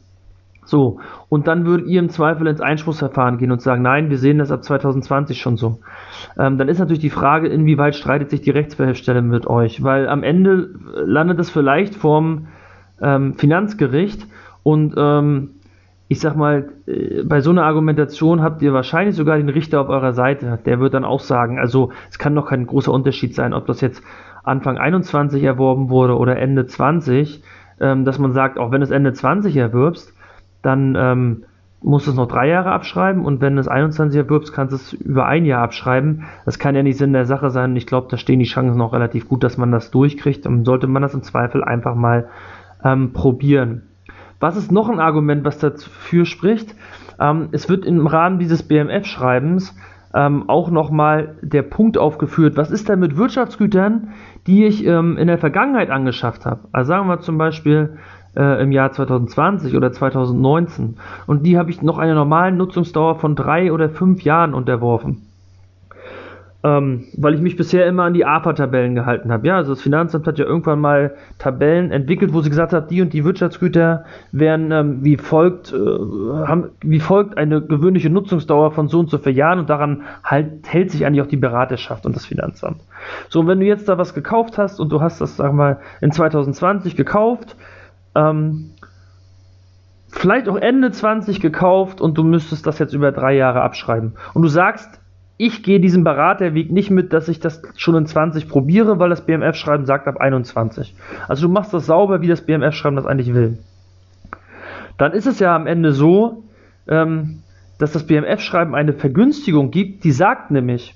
So, 0.68 1.00
und 1.30 1.48
dann 1.48 1.66
würdet 1.66 1.88
ihr 1.88 2.00
im 2.00 2.10
Zweifel 2.10 2.46
ins 2.46 2.60
Einspruchsverfahren 2.60 3.38
gehen 3.38 3.52
und 3.52 3.62
sagen, 3.62 3.82
nein, 3.82 4.10
wir 4.10 4.18
sehen 4.18 4.38
das 4.38 4.52
ab 4.52 4.66
2020 4.66 5.40
schon 5.40 5.56
so. 5.56 5.80
Ähm, 6.38 6.58
dann 6.58 6.68
ist 6.68 6.80
natürlich 6.80 7.00
die 7.00 7.10
Frage, 7.10 7.48
inwieweit 7.48 7.96
streitet 7.96 8.30
sich 8.30 8.42
die 8.42 8.52
Rechtsbehelfsstelle 8.52 9.22
mit 9.22 9.48
euch, 9.48 9.82
weil 9.82 10.10
am 10.10 10.24
Ende 10.24 10.72
landet 10.94 11.40
es 11.40 11.50
vielleicht 11.50 11.96
vorm 11.96 12.48
ähm, 13.02 13.36
Finanzgericht 13.36 14.28
und 14.64 14.94
ähm, 14.98 15.52
ich 16.10 16.20
sag 16.20 16.36
mal, 16.36 16.70
äh, 16.86 17.24
bei 17.24 17.40
so 17.40 17.52
einer 17.52 17.64
Argumentation 17.64 18.42
habt 18.42 18.62
ihr 18.62 18.74
wahrscheinlich 18.74 19.16
sogar 19.16 19.38
den 19.38 19.50
Richter 19.50 19.80
auf 19.80 19.88
eurer 19.88 20.12
Seite. 20.12 20.60
Der 20.66 20.82
wird 20.82 20.94
dann 20.94 21.06
auch 21.06 21.22
sagen, 21.22 21.60
also 21.60 21.92
es 22.10 22.20
kann 22.20 22.36
doch 22.36 22.48
kein 22.48 22.68
großer 22.68 22.92
Unterschied 22.92 23.36
sein, 23.36 23.54
ob 23.54 23.68
das 23.68 23.80
jetzt 23.80 24.04
Anfang 24.44 24.78
21 24.78 25.42
erworben 25.44 25.90
wurde 25.90 26.18
oder 26.18 26.38
Ende 26.38 26.66
20, 26.66 27.42
ähm, 27.80 28.04
dass 28.04 28.20
man 28.20 28.34
sagt, 28.34 28.58
auch 28.58 28.72
wenn 28.72 28.82
es 28.82 28.92
Ende 28.92 29.14
20 29.14 29.56
erwirbst, 29.56 30.14
dann 30.62 30.96
ähm, 30.98 31.44
musst 31.82 32.08
du 32.08 32.12
es 32.12 32.18
noch 32.18 32.28
drei 32.28 32.48
Jahre 32.48 32.72
abschreiben 32.72 33.24
und 33.24 33.42
wenn 33.42 33.56
du 33.56 33.62
es 33.62 33.68
21 33.68 34.18
erwirbst, 34.18 34.54
kannst 34.54 34.72
du 34.72 34.76
es 34.76 34.94
über 34.94 35.28
ein 35.28 35.46
Jahr 35.46 35.62
abschreiben. 35.62 36.24
Das 36.46 36.60
kann 36.60 36.76
ja 36.76 36.84
nicht 36.84 36.98
Sinn 36.98 37.14
der 37.14 37.26
Sache 37.26 37.50
sein. 37.50 37.76
Ich 37.76 37.86
glaube, 37.86 38.08
da 38.10 38.18
stehen 38.18 38.40
die 38.40 38.46
Chancen 38.46 38.78
noch 38.78 38.94
relativ 38.94 39.28
gut, 39.28 39.44
dass 39.44 39.58
man 39.58 39.72
das 39.72 39.92
durchkriegt. 39.92 40.46
Dann 40.46 40.66
sollte 40.66 40.88
man 40.88 41.02
das 41.02 41.14
im 41.14 41.24
Zweifel 41.24 41.64
einfach 41.64 41.96
mal 41.96 42.30
ähm, 42.84 43.14
probieren. 43.14 43.84
Was 44.40 44.56
ist 44.56 44.72
noch 44.72 44.90
ein 44.90 45.00
Argument, 45.00 45.46
was 45.46 45.60
dafür 45.60 46.26
spricht? 46.26 46.76
Ähm, 47.20 47.50
es 47.52 47.70
wird 47.70 47.86
im 47.86 48.06
Rahmen 48.06 48.40
dieses 48.40 48.64
BMF-Schreibens 48.64 49.76
ähm, 50.14 50.50
auch 50.50 50.72
nochmal 50.72 51.36
der 51.42 51.64
Punkt 51.64 51.98
aufgeführt, 51.98 52.58
was 52.58 52.72
ist 52.72 52.90
denn 52.90 53.00
mit 53.00 53.18
Wirtschaftsgütern, 53.18 54.10
die 54.48 54.66
ich 54.66 54.86
ähm, 54.86 55.18
in 55.18 55.28
der 55.28 55.38
Vergangenheit 55.38 55.90
angeschafft 55.90 56.46
habe? 56.46 56.62
Also 56.72 56.90
sagen 56.90 57.08
wir 57.08 57.20
zum 57.20 57.38
Beispiel, 57.38 57.98
äh, 58.38 58.62
im 58.62 58.72
Jahr 58.72 58.92
2020 58.92 59.76
oder 59.76 59.92
2019. 59.92 60.98
Und 61.26 61.44
die 61.44 61.58
habe 61.58 61.72
ich 61.72 61.82
noch 61.82 61.98
einer 61.98 62.14
normalen 62.16 62.58
Nutzungsdauer 62.58 63.16
von 63.16 63.36
drei 63.36 63.74
oder 63.74 63.90
fünf 63.90 64.22
Jahren 64.22 64.54
unterworfen. 64.54 65.24
Ähm, 66.64 67.06
weil 67.16 67.36
ich 67.36 67.42
mich 67.42 67.56
bisher 67.56 67.86
immer 67.86 68.04
an 68.04 68.14
die 68.14 68.26
AFA-Tabellen 68.26 68.96
gehalten 68.96 69.32
habe. 69.32 69.48
Ja, 69.48 69.58
also 69.58 69.74
das 69.74 69.82
Finanzamt 69.82 70.26
hat 70.26 70.40
ja 70.40 70.46
irgendwann 70.46 70.80
mal 70.80 71.16
Tabellen 71.38 71.92
entwickelt, 71.92 72.34
wo 72.34 72.42
sie 72.42 72.50
gesagt 72.50 72.74
hat, 72.74 72.90
die 72.90 73.02
und 73.02 73.14
die 73.14 73.24
Wirtschaftsgüter 73.24 74.06
werden 74.32 74.72
ähm, 74.72 75.04
wie 75.04 75.18
folgt, 75.18 75.72
äh, 75.72 75.78
haben, 75.78 76.70
wie 76.82 77.00
folgt 77.00 77.38
eine 77.38 77.62
gewöhnliche 77.62 78.10
Nutzungsdauer 78.10 78.72
von 78.72 78.88
so 78.88 79.00
und 79.00 79.10
so 79.10 79.20
vier 79.20 79.34
Jahren 79.34 79.60
und 79.60 79.70
daran 79.70 80.02
halt, 80.24 80.68
hält 80.68 80.92
sich 80.92 81.06
eigentlich 81.06 81.22
auch 81.22 81.28
die 81.28 81.38
Beraterschaft 81.38 82.08
und 82.08 82.16
das 82.16 82.26
Finanzamt. 82.26 82.82
So, 83.30 83.42
und 83.42 83.48
wenn 83.48 83.60
du 83.60 83.66
jetzt 83.66 83.88
da 83.88 84.00
was 84.00 84.16
gekauft 84.16 84.58
hast 84.58 84.80
und 84.80 84.92
du 84.92 85.00
hast 85.00 85.22
das, 85.22 85.38
sag 85.38 85.54
mal, 85.54 85.78
in 86.02 86.12
2020 86.12 86.96
gekauft, 86.96 87.56
ähm, 88.18 88.72
vielleicht 90.10 90.50
auch 90.50 90.56
Ende 90.56 90.92
20 90.92 91.40
gekauft 91.40 92.02
und 92.02 92.18
du 92.18 92.24
müsstest 92.24 92.66
das 92.66 92.80
jetzt 92.80 92.94
über 92.94 93.12
drei 93.12 93.36
Jahre 93.36 93.62
abschreiben. 93.62 94.14
Und 94.34 94.42
du 94.42 94.48
sagst, 94.48 95.00
ich 95.38 95.62
gehe 95.62 95.80
diesen 95.80 96.04
Beraterweg 96.04 96.72
nicht 96.72 96.90
mit, 96.90 97.14
dass 97.14 97.28
ich 97.28 97.40
das 97.40 97.62
schon 97.76 97.96
in 97.96 98.08
20 98.08 98.50
probiere, 98.50 98.98
weil 99.00 99.10
das 99.10 99.26
BMF-Schreiben 99.26 99.86
sagt 99.86 100.08
ab 100.08 100.18
21. 100.18 100.96
Also 101.28 101.48
du 101.48 101.54
machst 101.54 101.74
das 101.74 101.86
sauber, 101.86 102.22
wie 102.22 102.28
das 102.28 102.42
BMF-Schreiben 102.42 102.96
das 102.96 103.06
eigentlich 103.06 103.34
will. 103.36 103.60
Dann 104.98 105.12
ist 105.12 105.28
es 105.28 105.40
ja 105.40 105.56
am 105.56 105.68
Ende 105.68 105.92
so, 105.92 106.44
ähm, 106.88 107.44
dass 107.78 107.92
das 107.92 108.08
BMF-Schreiben 108.08 108.74
eine 108.74 108.94
Vergünstigung 108.94 109.70
gibt, 109.70 110.04
die 110.04 110.12
sagt 110.12 110.50
nämlich, 110.50 110.96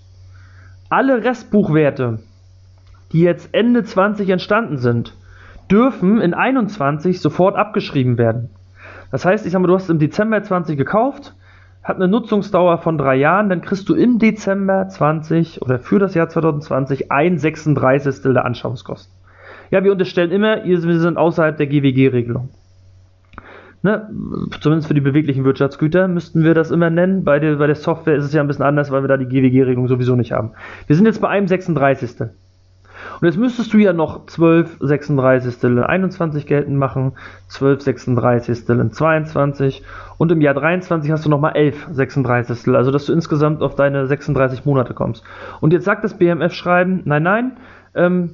alle 0.90 1.24
Restbuchwerte, 1.24 2.20
die 3.12 3.22
jetzt 3.22 3.50
Ende 3.52 3.84
20 3.84 4.28
entstanden 4.30 4.78
sind, 4.78 5.14
dürfen 5.72 6.20
in 6.20 6.34
21 6.34 7.22
sofort 7.22 7.56
abgeschrieben 7.56 8.18
werden. 8.18 8.50
Das 9.12 9.26
heißt, 9.26 9.46
ich 9.46 9.52
sag 9.52 9.62
mal, 9.62 9.68
du 9.68 9.76
hast 9.76 9.90
im 9.90 10.00
Dezember 10.00 10.42
20 10.42 10.78
gekauft, 10.78 11.36
hat 11.84 11.96
eine 11.96 12.08
Nutzungsdauer 12.08 12.78
von 12.78 12.98
drei 12.98 13.16
Jahren, 13.16 13.50
dann 13.50 13.62
kriegst 13.62 13.90
du 13.90 13.96
im 13.96 14.20
Dezember 14.20 14.88
20 14.88 15.62
oder 15.62 15.80
für 15.80 16.00
das 16.00 16.14
Jahr 16.14 16.30
2020 16.30 17.12
ein 17.12 17.38
36. 17.38 18.22
der 18.34 18.46
Anschaffungskosten. 18.46 19.14
Ja, 19.72 19.84
wir 19.84 19.92
unterstellen 19.92 20.32
immer, 20.32 20.64
wir 20.66 21.00
sind 21.00 21.18
außerhalb 21.18 21.58
der 21.58 21.68
GWG-Regelung. 21.68 22.50
Ne, 23.84 24.08
zumindest 24.60 24.90
für 24.90 24.94
die 24.94 25.02
beweglichen 25.02 25.44
Wirtschaftsgüter 25.44 26.08
müssten 26.08 26.44
wir 26.44 26.54
das 26.54 26.70
immer 26.70 26.92
nennen. 26.92 27.24
Bei 27.24 27.40
der, 27.40 27.56
bei 27.56 27.66
der 27.66 27.76
Software 27.76 28.16
ist 28.16 28.26
es 28.26 28.34
ja 28.34 28.42
ein 28.42 28.48
bisschen 28.48 28.66
anders, 28.66 28.92
weil 28.92 29.02
wir 29.02 29.08
da 29.08 29.18
die 29.18 29.26
GWG-Regelung 29.26 29.88
sowieso 29.88 30.16
nicht 30.16 30.34
haben. 30.34 30.52
Wir 30.86 30.96
sind 30.96 31.08
jetzt 31.08 31.20
bei 31.20 31.30
einem 31.30 31.48
36. 31.48 32.30
Und 33.22 33.28
jetzt 33.28 33.38
müsstest 33.38 33.72
du 33.72 33.78
ja 33.78 33.94
noch 33.94 34.26
12 34.26 34.78
36 34.80 35.64
in 35.64 35.78
21 35.78 36.48
geltend 36.48 36.76
machen, 36.76 37.14
12 37.50 37.82
36 37.82 38.68
in 38.68 38.92
22 38.92 39.84
und 40.18 40.32
im 40.32 40.42
Jahr 40.42 40.56
23 40.56 41.12
hast 41.12 41.26
du 41.26 41.30
nochmal 41.30 41.56
11 41.56 41.90
36 41.92 42.68
also 42.74 42.90
dass 42.90 43.06
du 43.06 43.14
insgesamt 43.14 43.62
auf 43.62 43.76
deine 43.76 44.08
36 44.08 44.66
Monate 44.66 44.96
kommst. 44.96 45.24
Und 45.60 45.72
jetzt 45.72 45.86
sagt 45.86 46.04
das 46.04 46.18
BMF-Schreiben, 46.18 47.04
nein, 47.06 47.22
nein, 47.22 47.52
ähm, 47.94 48.34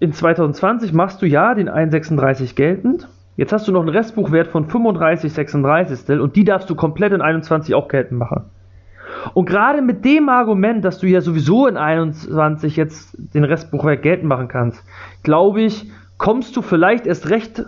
in 0.00 0.12
2020 0.12 0.92
machst 0.92 1.22
du 1.22 1.26
ja 1.26 1.54
den 1.54 1.68
1,36 1.68 2.56
geltend. 2.56 3.08
Jetzt 3.36 3.52
hast 3.52 3.68
du 3.68 3.72
noch 3.72 3.82
einen 3.82 3.90
Restbuchwert 3.90 4.48
von 4.48 4.68
35 4.68 5.32
36 5.32 6.20
und 6.20 6.34
die 6.34 6.44
darfst 6.44 6.68
du 6.70 6.74
komplett 6.74 7.12
in 7.12 7.22
21 7.22 7.74
auch 7.76 7.86
geltend 7.86 8.18
machen. 8.18 8.50
Und 9.32 9.46
gerade 9.46 9.80
mit 9.80 10.04
dem 10.04 10.28
Argument, 10.28 10.84
dass 10.84 10.98
du 10.98 11.06
ja 11.06 11.20
sowieso 11.20 11.66
in 11.66 11.76
21 11.76 12.76
jetzt 12.76 13.16
den 13.16 13.44
Restbuchwerk 13.44 14.02
geltend 14.02 14.28
machen 14.28 14.48
kannst, 14.48 14.84
glaube 15.22 15.62
ich, 15.62 15.90
kommst 16.18 16.56
du 16.56 16.62
vielleicht 16.62 17.06
erst 17.06 17.30
recht 17.30 17.64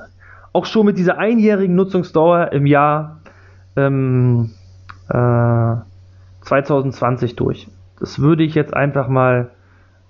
auch 0.53 0.67
schon 0.67 0.87
mit 0.87 0.99
dieser 0.99 1.19
einjährigen 1.19 1.75
Nutzungsdauer 1.75 2.53
im 2.53 2.67
Jahr 2.67 3.21
ähm, 3.77 4.51
äh, 5.09 5.77
2020 6.43 7.37
durch. 7.37 7.69
Das 7.99 8.21
würde 8.21 8.43
ich 8.43 8.55
jetzt 8.55 8.75
einfach 8.75 9.09
mal 9.09 9.51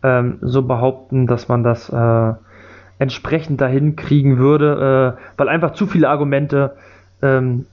ähm, 0.02 0.38
so 0.40 0.62
behaupten, 0.62 1.26
dass 1.26 1.48
man 1.48 1.62
das 1.62 1.88
äh, 1.88 2.32
entsprechend 2.98 3.60
dahin 3.60 3.96
kriegen 3.96 4.38
würde, 4.38 5.16
äh, 5.16 5.20
weil 5.36 5.48
einfach 5.48 5.72
zu 5.72 5.86
viele 5.86 6.08
Argumente 6.08 6.76
ähm, 7.22 7.66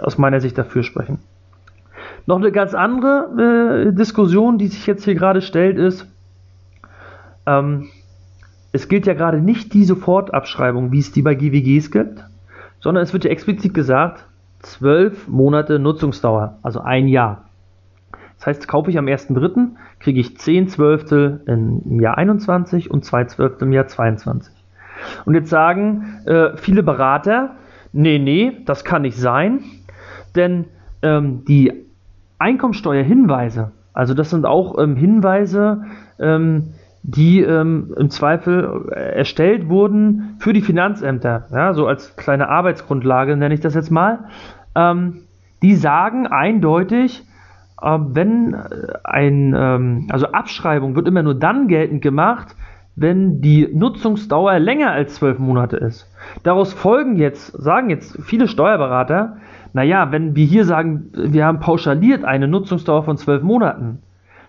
aus 0.00 0.18
meiner 0.18 0.40
Sicht 0.40 0.56
dafür 0.56 0.82
sprechen. 0.82 1.18
Noch 2.26 2.36
eine 2.36 2.52
ganz 2.52 2.74
andere 2.74 3.88
äh, 3.88 3.92
Diskussion, 3.92 4.58
die 4.58 4.68
sich 4.68 4.86
jetzt 4.86 5.04
hier 5.04 5.14
gerade 5.14 5.42
stellt, 5.42 5.78
ist, 5.78 6.06
ähm, 7.46 7.88
es 8.72 8.88
gilt 8.88 9.06
ja 9.06 9.14
gerade 9.14 9.40
nicht 9.40 9.74
die 9.74 9.84
Sofortabschreibung, 9.84 10.90
wie 10.90 10.98
es 10.98 11.12
die 11.12 11.22
bei 11.22 11.34
GWGs 11.34 11.90
gibt, 11.90 12.24
sondern 12.80 13.04
es 13.04 13.12
wird 13.12 13.24
ja 13.24 13.30
explizit 13.30 13.74
gesagt, 13.74 14.26
zwölf 14.60 15.28
Monate 15.28 15.78
Nutzungsdauer, 15.78 16.58
also 16.62 16.80
ein 16.80 17.06
Jahr. 17.06 17.44
Das 18.38 18.46
heißt, 18.46 18.68
kaufe 18.68 18.90
ich 18.90 18.98
am 18.98 19.06
1.3., 19.06 19.68
kriege 20.00 20.20
ich 20.20 20.36
10 20.36 20.68
Zwölftel 20.68 21.42
im 21.46 22.00
Jahr 22.00 22.18
21 22.18 22.90
und 22.90 23.04
2 23.04 23.24
Zwölftel 23.26 23.68
im 23.68 23.72
Jahr 23.72 23.86
22. 23.86 24.52
Und 25.24 25.34
jetzt 25.34 25.50
sagen 25.50 26.20
äh, 26.26 26.56
viele 26.56 26.82
Berater, 26.82 27.56
nee, 27.92 28.18
nee, 28.18 28.52
das 28.64 28.84
kann 28.84 29.02
nicht 29.02 29.16
sein, 29.16 29.60
denn 30.34 30.66
ähm, 31.02 31.44
die 31.46 31.84
Einkommensteuerhinweise, 32.38 33.72
also 33.92 34.14
das 34.14 34.30
sind 34.30 34.46
auch 34.46 34.78
ähm, 34.78 34.96
Hinweise, 34.96 35.84
ähm, 36.18 36.74
die 37.02 37.40
ähm, 37.40 37.94
im 37.98 38.08
Zweifel 38.10 38.88
erstellt 38.90 39.68
wurden 39.68 40.36
für 40.38 40.54
die 40.54 40.62
Finanzämter, 40.62 41.46
ja, 41.52 41.74
so 41.74 41.86
als 41.86 42.16
kleine 42.16 42.48
Arbeitsgrundlage 42.48 43.36
nenne 43.36 43.54
ich 43.54 43.60
das 43.60 43.74
jetzt 43.74 43.90
mal, 43.90 44.24
ähm, 44.74 45.20
die 45.62 45.76
sagen 45.76 46.26
eindeutig, 46.26 47.24
äh, 47.80 47.98
wenn 48.00 48.56
ein, 49.04 49.54
ähm, 49.56 50.08
also 50.10 50.26
Abschreibung 50.32 50.96
wird 50.96 51.06
immer 51.06 51.22
nur 51.22 51.34
dann 51.34 51.68
geltend 51.68 52.02
gemacht, 52.02 52.56
wenn 52.96 53.40
die 53.40 53.68
Nutzungsdauer 53.72 54.58
länger 54.58 54.92
als 54.92 55.16
zwölf 55.16 55.38
Monate 55.38 55.76
ist. 55.76 56.10
Daraus 56.42 56.72
folgen 56.72 57.16
jetzt, 57.16 57.48
sagen 57.48 57.90
jetzt 57.90 58.22
viele 58.22 58.48
Steuerberater, 58.48 59.38
naja, 59.74 60.12
wenn 60.12 60.36
wir 60.36 60.46
hier 60.46 60.64
sagen, 60.64 61.10
wir 61.12 61.44
haben 61.44 61.58
pauschaliert 61.58 62.24
eine 62.24 62.46
Nutzungsdauer 62.46 63.02
von 63.02 63.18
zwölf 63.18 63.42
Monaten, 63.42 63.98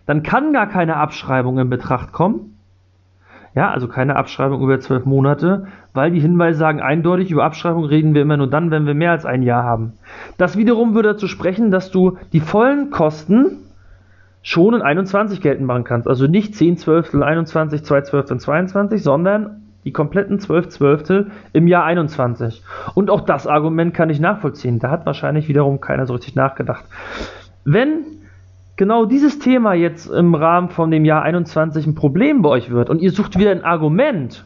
dann 0.06 0.22
kann 0.22 0.54
gar 0.54 0.68
keine 0.68 0.98
Abschreibung 0.98 1.58
in 1.58 1.70
Betracht 1.70 2.14
kommen. 2.14 2.58
Ja, 3.56 3.72
also 3.72 3.88
keine 3.88 4.18
Abschreibung 4.18 4.62
über 4.62 4.80
zwölf 4.80 5.06
Monate, 5.06 5.66
weil 5.94 6.12
die 6.12 6.20
Hinweise 6.20 6.60
sagen 6.60 6.80
eindeutig, 6.80 7.32
über 7.32 7.44
Abschreibung 7.44 7.86
reden 7.86 8.14
wir 8.14 8.22
immer 8.22 8.38
nur 8.38 8.50
dann, 8.50 8.70
wenn 8.70 8.86
wir 8.86 8.94
mehr 8.94 9.12
als 9.12 9.26
ein 9.26 9.42
Jahr 9.42 9.64
haben. 9.64 9.94
Das 10.38 10.58
wiederum 10.58 10.94
würde 10.94 11.14
dazu 11.14 11.28
sprechen, 11.28 11.72
dass 11.72 11.90
du 11.90 12.18
die 12.32 12.42
vollen 12.42 12.92
Kosten 12.92 13.58
schon 14.44 14.76
in 14.76 14.84
21 14.84 15.42
geltend 15.42 15.66
machen 15.66 15.86
kannst. 15.86 16.08
Also 16.08 16.28
nicht 16.28 16.54
10 16.54 16.78
Zwölftel 16.78 17.24
21, 17.24 17.84
2 17.84 18.02
Zwölftel 18.02 18.40
22, 18.40 19.02
sondern 19.02 19.65
die 19.86 19.94
kompletten 19.94 20.40
12 20.40 20.70
Zwölftel 20.70 21.32
im 21.54 21.68
Jahr 21.68 21.86
21. 21.86 22.64
Und 22.96 23.10
auch 23.10 23.22
das 23.22 23.48
Argument 23.48 23.94
kann 23.94 24.10
ich 24.10 24.20
nachvollziehen. 24.20 24.80
Da 24.80 24.90
hat 24.90 25.06
wahrscheinlich 25.06 25.48
wiederum 25.48 25.80
keiner 25.80 26.08
so 26.08 26.14
richtig 26.14 26.36
nachgedacht. 26.36 26.84
Wenn 27.64 28.04
genau 28.76 29.06
dieses 29.06 29.40
Thema 29.40 29.74
jetzt 29.74 30.08
im 30.08 30.34
Rahmen 30.36 30.70
von 30.70 30.92
dem 30.92 31.06
Jahr 31.06 31.22
21 31.22 31.86
ein 31.86 31.96
Problem 31.96 32.42
bei 32.42 32.50
euch 32.50 32.72
wird 32.72 32.90
und 32.90 33.02
ihr 33.02 33.12
sucht 33.12 33.38
wieder 33.38 33.52
ein 33.52 33.64
Argument, 33.64 34.46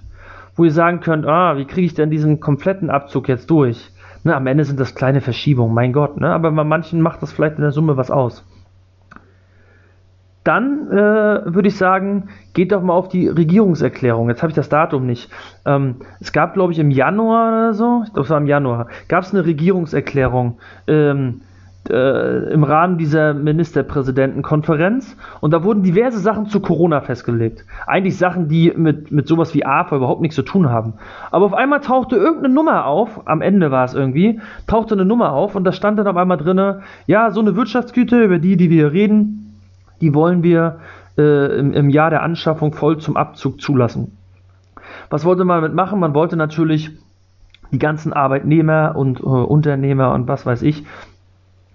wo 0.55 0.65
ihr 0.65 0.71
sagen 0.71 0.99
könnt, 0.99 1.25
ah, 1.25 1.57
wie 1.57 1.65
kriege 1.65 1.87
ich 1.87 1.93
denn 1.93 2.11
diesen 2.11 2.41
kompletten 2.41 2.89
Abzug 2.89 3.29
jetzt 3.29 3.49
durch? 3.49 3.91
Na, 4.25 4.35
am 4.35 4.47
Ende 4.47 4.65
sind 4.65 4.79
das 4.79 4.95
kleine 4.95 5.21
Verschiebungen, 5.21 5.73
mein 5.73 5.93
Gott, 5.93 6.19
ne? 6.19 6.29
aber 6.29 6.51
bei 6.51 6.65
manchen 6.65 6.99
macht 6.99 7.21
das 7.21 7.31
vielleicht 7.31 7.55
in 7.55 7.61
der 7.61 7.71
Summe 7.71 7.95
was 7.95 8.11
aus 8.11 8.45
dann 10.43 10.89
äh, 10.89 10.95
würde 11.53 11.67
ich 11.67 11.77
sagen, 11.77 12.29
geht 12.53 12.71
doch 12.71 12.81
mal 12.81 12.93
auf 12.93 13.09
die 13.09 13.27
Regierungserklärung. 13.27 14.29
Jetzt 14.29 14.41
habe 14.41 14.51
ich 14.51 14.55
das 14.55 14.69
Datum 14.69 15.05
nicht. 15.05 15.29
Ähm, 15.65 15.97
es 16.19 16.31
gab, 16.31 16.53
glaube 16.53 16.71
ich, 16.71 16.79
im 16.79 16.91
Januar 16.91 17.49
oder 17.49 17.73
so, 17.73 18.03
ich 18.05 18.13
glaube, 18.13 18.25
es 18.25 18.29
war 18.29 18.37
im 18.37 18.47
Januar, 18.47 18.87
gab 19.07 19.23
es 19.23 19.33
eine 19.33 19.45
Regierungserklärung 19.45 20.59
ähm, 20.87 21.41
äh, 21.89 22.53
im 22.53 22.63
Rahmen 22.63 22.97
dieser 22.97 23.33
Ministerpräsidentenkonferenz 23.33 25.15
und 25.41 25.51
da 25.51 25.63
wurden 25.63 25.83
diverse 25.83 26.19
Sachen 26.19 26.47
zu 26.47 26.59
Corona 26.59 27.01
festgelegt. 27.01 27.65
Eigentlich 27.87 28.17
Sachen, 28.17 28.47
die 28.47 28.73
mit, 28.75 29.11
mit 29.11 29.27
sowas 29.27 29.53
wie 29.53 29.65
AFA 29.65 29.97
überhaupt 29.97 30.21
nichts 30.21 30.35
zu 30.35 30.43
tun 30.43 30.69
haben. 30.69 30.93
Aber 31.31 31.45
auf 31.45 31.53
einmal 31.53 31.81
tauchte 31.81 32.15
irgendeine 32.15 32.53
Nummer 32.53 32.85
auf, 32.85 33.27
am 33.27 33.41
Ende 33.41 33.71
war 33.71 33.85
es 33.85 33.93
irgendwie, 33.93 34.39
tauchte 34.67 34.95
eine 34.95 35.05
Nummer 35.05 35.33
auf 35.33 35.55
und 35.55 35.63
da 35.63 35.71
stand 35.71 35.99
dann 35.99 36.07
auf 36.07 36.17
einmal 36.17 36.37
drin, 36.37 36.81
ja, 37.07 37.31
so 37.31 37.41
eine 37.41 37.55
Wirtschaftsgüte, 37.55 38.23
über 38.23 38.39
die, 38.39 38.57
die 38.57 38.69
wir 38.69 38.91
reden, 38.91 39.48
die 40.01 40.13
wollen 40.13 40.43
wir 40.43 40.79
äh, 41.17 41.57
im, 41.59 41.73
im 41.73 41.89
Jahr 41.89 42.09
der 42.09 42.23
Anschaffung 42.23 42.73
voll 42.73 42.97
zum 42.99 43.17
Abzug 43.17 43.61
zulassen. 43.61 44.17
Was 45.09 45.25
wollte 45.25 45.43
man 45.43 45.61
damit 45.61 45.75
machen? 45.75 45.99
Man 45.99 46.13
wollte 46.13 46.35
natürlich 46.35 46.91
die 47.71 47.79
ganzen 47.79 48.13
Arbeitnehmer 48.13 48.95
und 48.95 49.19
äh, 49.19 49.23
Unternehmer 49.23 50.13
und 50.13 50.27
was 50.27 50.45
weiß 50.45 50.61
ich 50.63 50.85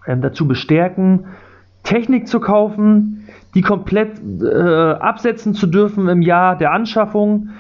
ähm, 0.07 0.21
dazu 0.21 0.49
bestärken, 0.49 1.27
Technik 1.83 2.29
zu 2.29 2.41
kaufen, 2.41 3.29
die 3.55 3.61
komplett 3.61 4.21
äh, 4.43 4.93
absetzen 4.93 5.55
zu 5.55 5.67
dürfen 5.67 6.09
im 6.09 6.23
Jahr 6.23 6.57
der 6.57 6.73
Anschaffung, 6.73 7.51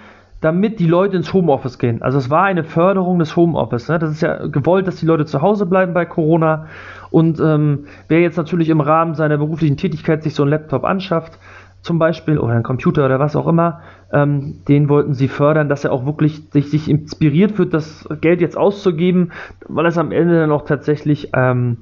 damit 0.44 0.78
die 0.78 0.86
Leute 0.86 1.16
ins 1.16 1.32
Homeoffice 1.32 1.78
gehen. 1.78 2.02
Also 2.02 2.18
es 2.18 2.28
war 2.28 2.44
eine 2.44 2.64
Förderung 2.64 3.18
des 3.18 3.34
Homeoffice. 3.34 3.88
Ne? 3.88 3.98
Das 3.98 4.10
ist 4.10 4.20
ja 4.20 4.46
gewollt, 4.46 4.86
dass 4.86 4.96
die 4.96 5.06
Leute 5.06 5.24
zu 5.24 5.40
Hause 5.40 5.64
bleiben 5.64 5.94
bei 5.94 6.04
Corona. 6.04 6.66
Und 7.10 7.40
ähm, 7.40 7.86
wer 8.08 8.20
jetzt 8.20 8.36
natürlich 8.36 8.68
im 8.68 8.82
Rahmen 8.82 9.14
seiner 9.14 9.38
beruflichen 9.38 9.78
Tätigkeit 9.78 10.22
sich 10.22 10.34
so 10.34 10.42
einen 10.42 10.50
Laptop 10.50 10.84
anschafft, 10.84 11.38
zum 11.80 11.98
Beispiel, 11.98 12.38
oder 12.38 12.52
einen 12.52 12.62
Computer 12.62 13.06
oder 13.06 13.18
was 13.18 13.36
auch 13.36 13.46
immer, 13.46 13.80
ähm, 14.12 14.56
den 14.68 14.90
wollten 14.90 15.14
sie 15.14 15.28
fördern, 15.28 15.70
dass 15.70 15.84
er 15.84 15.92
auch 15.92 16.04
wirklich 16.04 16.42
sich, 16.50 16.70
sich 16.70 16.90
inspiriert 16.90 17.52
fühlt, 17.52 17.72
das 17.72 18.06
Geld 18.20 18.42
jetzt 18.42 18.58
auszugeben, 18.58 19.32
weil 19.66 19.86
es 19.86 19.96
am 19.96 20.12
Ende 20.12 20.40
dann 20.40 20.52
auch 20.52 20.66
tatsächlich 20.66 21.30
ähm, 21.34 21.78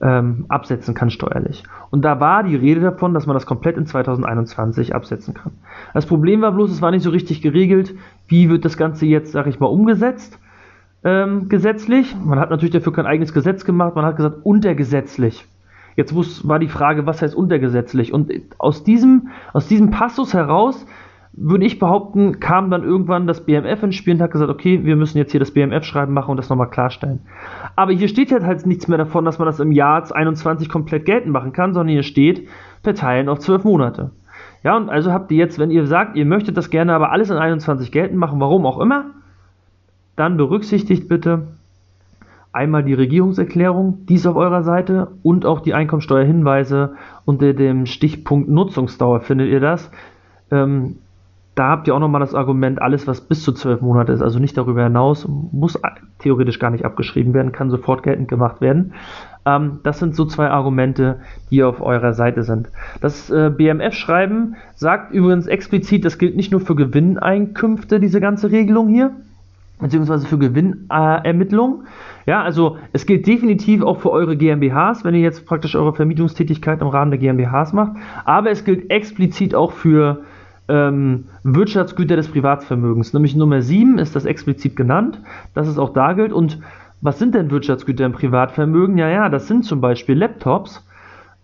ähm, 0.00 0.46
absetzen 0.48 0.94
kann 0.94 1.10
steuerlich. 1.10 1.62
Und 1.90 2.04
da 2.04 2.20
war 2.20 2.42
die 2.42 2.56
Rede 2.56 2.80
davon, 2.80 3.14
dass 3.14 3.26
man 3.26 3.34
das 3.34 3.46
komplett 3.46 3.76
in 3.76 3.86
2021 3.86 4.94
absetzen 4.94 5.34
kann. 5.34 5.52
Das 5.94 6.06
Problem 6.06 6.42
war 6.42 6.52
bloß, 6.52 6.70
es 6.70 6.82
war 6.82 6.90
nicht 6.90 7.02
so 7.02 7.10
richtig 7.10 7.42
geregelt, 7.42 7.94
wie 8.28 8.48
wird 8.50 8.64
das 8.64 8.76
Ganze 8.76 9.06
jetzt, 9.06 9.32
sag 9.32 9.46
ich 9.46 9.60
mal, 9.60 9.66
umgesetzt 9.66 10.38
ähm, 11.06 11.48
gesetzlich. 11.48 12.16
Man 12.16 12.40
hat 12.40 12.50
natürlich 12.50 12.72
dafür 12.72 12.92
kein 12.92 13.06
eigenes 13.06 13.32
Gesetz 13.32 13.64
gemacht, 13.64 13.94
man 13.94 14.04
hat 14.04 14.16
gesagt 14.16 14.38
untergesetzlich. 14.42 15.46
Jetzt 15.94 16.12
muss, 16.12 16.46
war 16.46 16.58
die 16.58 16.68
Frage, 16.68 17.06
was 17.06 17.22
heißt 17.22 17.34
untergesetzlich? 17.34 18.12
Und 18.12 18.30
aus 18.58 18.82
diesem, 18.82 19.28
aus 19.52 19.68
diesem 19.68 19.90
Passus 19.90 20.34
heraus 20.34 20.84
würde 21.36 21.66
ich 21.66 21.78
behaupten, 21.78 22.40
kam 22.40 22.70
dann 22.70 22.82
irgendwann 22.82 23.26
das 23.26 23.44
BMF 23.44 23.82
ins 23.82 23.94
Spiel 23.94 24.14
und 24.14 24.22
hat 24.22 24.30
gesagt, 24.30 24.50
okay, 24.50 24.84
wir 24.84 24.96
müssen 24.96 25.18
jetzt 25.18 25.32
hier 25.32 25.40
das 25.40 25.50
BMF-Schreiben 25.50 26.12
machen 26.12 26.30
und 26.30 26.38
das 26.38 26.48
nochmal 26.48 26.70
klarstellen. 26.70 27.20
Aber 27.76 27.92
hier 27.92 28.08
steht 28.08 28.32
halt, 28.32 28.42
halt 28.42 28.66
nichts 28.66 28.88
mehr 28.88 28.96
davon, 28.96 29.26
dass 29.26 29.38
man 29.38 29.46
das 29.46 29.60
im 29.60 29.70
Jahr 29.70 30.02
21 30.10 30.70
komplett 30.70 31.04
geltend 31.04 31.32
machen 31.32 31.52
kann, 31.52 31.74
sondern 31.74 31.92
hier 31.92 32.02
steht, 32.02 32.48
verteilen 32.82 33.28
auf 33.28 33.38
12 33.40 33.64
Monate. 33.64 34.12
Ja, 34.64 34.76
und 34.76 34.88
also 34.88 35.12
habt 35.12 35.30
ihr 35.30 35.36
jetzt, 35.36 35.58
wenn 35.58 35.70
ihr 35.70 35.86
sagt, 35.86 36.16
ihr 36.16 36.24
möchtet 36.24 36.56
das 36.56 36.70
gerne 36.70 36.94
aber 36.94 37.12
alles 37.12 37.30
in 37.30 37.36
21 37.36 37.92
geltend 37.92 38.18
machen, 38.18 38.40
warum 38.40 38.64
auch 38.64 38.80
immer, 38.80 39.04
dann 40.16 40.38
berücksichtigt 40.38 41.08
bitte 41.08 41.48
einmal 42.52 42.82
die 42.82 42.94
Regierungserklärung, 42.94 44.06
die 44.06 44.14
ist 44.14 44.26
auf 44.26 44.36
eurer 44.36 44.62
Seite 44.62 45.08
und 45.22 45.44
auch 45.44 45.60
die 45.60 45.74
Einkommensteuerhinweise 45.74 46.94
unter 47.26 47.52
dem 47.52 47.84
Stichpunkt 47.84 48.48
Nutzungsdauer 48.48 49.20
findet 49.20 49.50
ihr 49.50 49.60
das. 49.60 49.90
Ähm, 50.50 50.96
da 51.56 51.70
habt 51.70 51.88
ihr 51.88 51.94
auch 51.94 52.00
nochmal 52.00 52.20
das 52.20 52.34
Argument, 52.34 52.80
alles 52.82 53.06
was 53.06 53.22
bis 53.22 53.42
zu 53.42 53.50
zwölf 53.50 53.80
Monate 53.80 54.12
ist, 54.12 54.20
also 54.20 54.38
nicht 54.38 54.58
darüber 54.58 54.84
hinaus, 54.84 55.26
muss 55.26 55.80
theoretisch 56.18 56.58
gar 56.58 56.70
nicht 56.70 56.84
abgeschrieben 56.84 57.32
werden, 57.32 57.50
kann 57.50 57.70
sofort 57.70 58.02
geltend 58.02 58.28
gemacht 58.28 58.60
werden. 58.60 58.92
Ähm, 59.46 59.80
das 59.82 59.98
sind 59.98 60.14
so 60.14 60.26
zwei 60.26 60.50
Argumente, 60.50 61.20
die 61.50 61.64
auf 61.64 61.80
eurer 61.80 62.12
Seite 62.12 62.42
sind. 62.42 62.68
Das 63.00 63.30
äh, 63.30 63.50
BMF-Schreiben 63.50 64.56
sagt 64.74 65.14
übrigens 65.14 65.46
explizit, 65.46 66.04
das 66.04 66.18
gilt 66.18 66.36
nicht 66.36 66.52
nur 66.52 66.60
für 66.60 66.74
Gewinneinkünfte, 66.74 68.00
diese 68.00 68.20
ganze 68.20 68.50
Regelung 68.50 68.88
hier, 68.88 69.12
beziehungsweise 69.80 70.26
für 70.26 70.36
Gewinnermittlung. 70.36 71.84
Ja, 72.26 72.42
also 72.42 72.76
es 72.92 73.06
gilt 73.06 73.26
definitiv 73.26 73.82
auch 73.82 74.00
für 74.00 74.10
eure 74.10 74.36
GmbHs, 74.36 75.04
wenn 75.04 75.14
ihr 75.14 75.22
jetzt 75.22 75.46
praktisch 75.46 75.74
eure 75.74 75.94
Vermietungstätigkeit 75.94 76.82
im 76.82 76.88
Rahmen 76.88 77.12
der 77.12 77.18
GmbHs 77.18 77.72
macht, 77.72 77.92
aber 78.26 78.50
es 78.50 78.66
gilt 78.66 78.90
explizit 78.90 79.54
auch 79.54 79.72
für 79.72 80.22
ähm, 80.68 81.24
Wirtschaftsgüter 81.42 82.16
des 82.16 82.28
Privatvermögens. 82.28 83.12
Nämlich 83.12 83.36
Nummer 83.36 83.62
7 83.62 83.98
ist 83.98 84.16
das 84.16 84.24
explizit 84.24 84.76
genannt, 84.76 85.20
dass 85.54 85.68
es 85.68 85.78
auch 85.78 85.92
da 85.92 86.12
gilt. 86.12 86.32
Und 86.32 86.58
was 87.00 87.18
sind 87.18 87.34
denn 87.34 87.50
Wirtschaftsgüter 87.50 88.04
im 88.04 88.12
Privatvermögen? 88.12 88.98
Ja, 88.98 89.08
ja, 89.08 89.28
das 89.28 89.46
sind 89.46 89.64
zum 89.64 89.80
Beispiel 89.80 90.16
Laptops, 90.16 90.86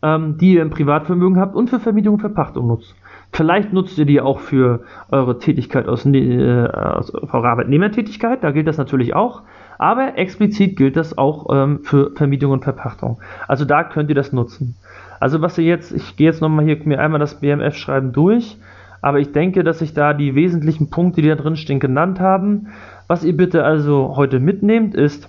ähm, 0.02 0.38
die 0.38 0.54
ihr 0.54 0.62
im 0.62 0.70
Privatvermögen 0.70 1.38
habt 1.38 1.54
und 1.54 1.70
für 1.70 1.80
Vermietung 1.80 2.14
und 2.14 2.20
Verpachtung 2.20 2.66
nutzt. 2.66 2.94
Vielleicht 3.32 3.72
nutzt 3.72 3.96
ihr 3.96 4.04
die 4.04 4.20
auch 4.20 4.40
für 4.40 4.80
eure 5.10 5.38
Tätigkeit 5.38 5.88
aus, 5.88 6.04
äh, 6.04 6.66
aus 6.66 7.14
eurer 7.14 7.48
Arbeitnehmertätigkeit, 7.48 8.44
da 8.44 8.50
gilt 8.50 8.66
das 8.66 8.76
natürlich 8.76 9.14
auch. 9.14 9.42
Aber 9.78 10.18
explizit 10.18 10.76
gilt 10.76 10.96
das 10.96 11.16
auch 11.16 11.46
ähm, 11.50 11.80
für 11.82 12.12
Vermietung 12.14 12.52
und 12.52 12.62
Verpachtung. 12.62 13.20
Also 13.48 13.64
da 13.64 13.84
könnt 13.84 14.10
ihr 14.10 14.14
das 14.14 14.32
nutzen. 14.32 14.76
Also 15.18 15.40
was 15.40 15.56
ihr 15.56 15.64
jetzt, 15.64 15.92
ich 15.92 16.16
gehe 16.16 16.26
jetzt 16.26 16.42
nochmal 16.42 16.64
hier 16.64 16.78
mir 16.84 17.00
einmal 17.00 17.20
das 17.20 17.40
BMF-Schreiben 17.40 18.12
durch. 18.12 18.58
Aber 19.02 19.18
ich 19.18 19.32
denke, 19.32 19.64
dass 19.64 19.80
sich 19.80 19.92
da 19.92 20.14
die 20.14 20.34
wesentlichen 20.34 20.88
Punkte, 20.88 21.20
die 21.20 21.28
da 21.28 21.34
drin 21.34 21.56
stehen, 21.56 21.80
genannt 21.80 22.20
haben. 22.20 22.68
Was 23.08 23.24
ihr 23.24 23.36
bitte 23.36 23.64
also 23.64 24.14
heute 24.16 24.40
mitnehmt, 24.40 24.94
ist 24.94 25.28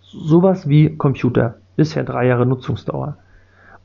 sowas 0.00 0.68
wie 0.68 0.96
Computer. 0.96 1.54
Bisher 1.76 2.02
drei 2.02 2.26
Jahre 2.26 2.46
Nutzungsdauer. 2.46 3.16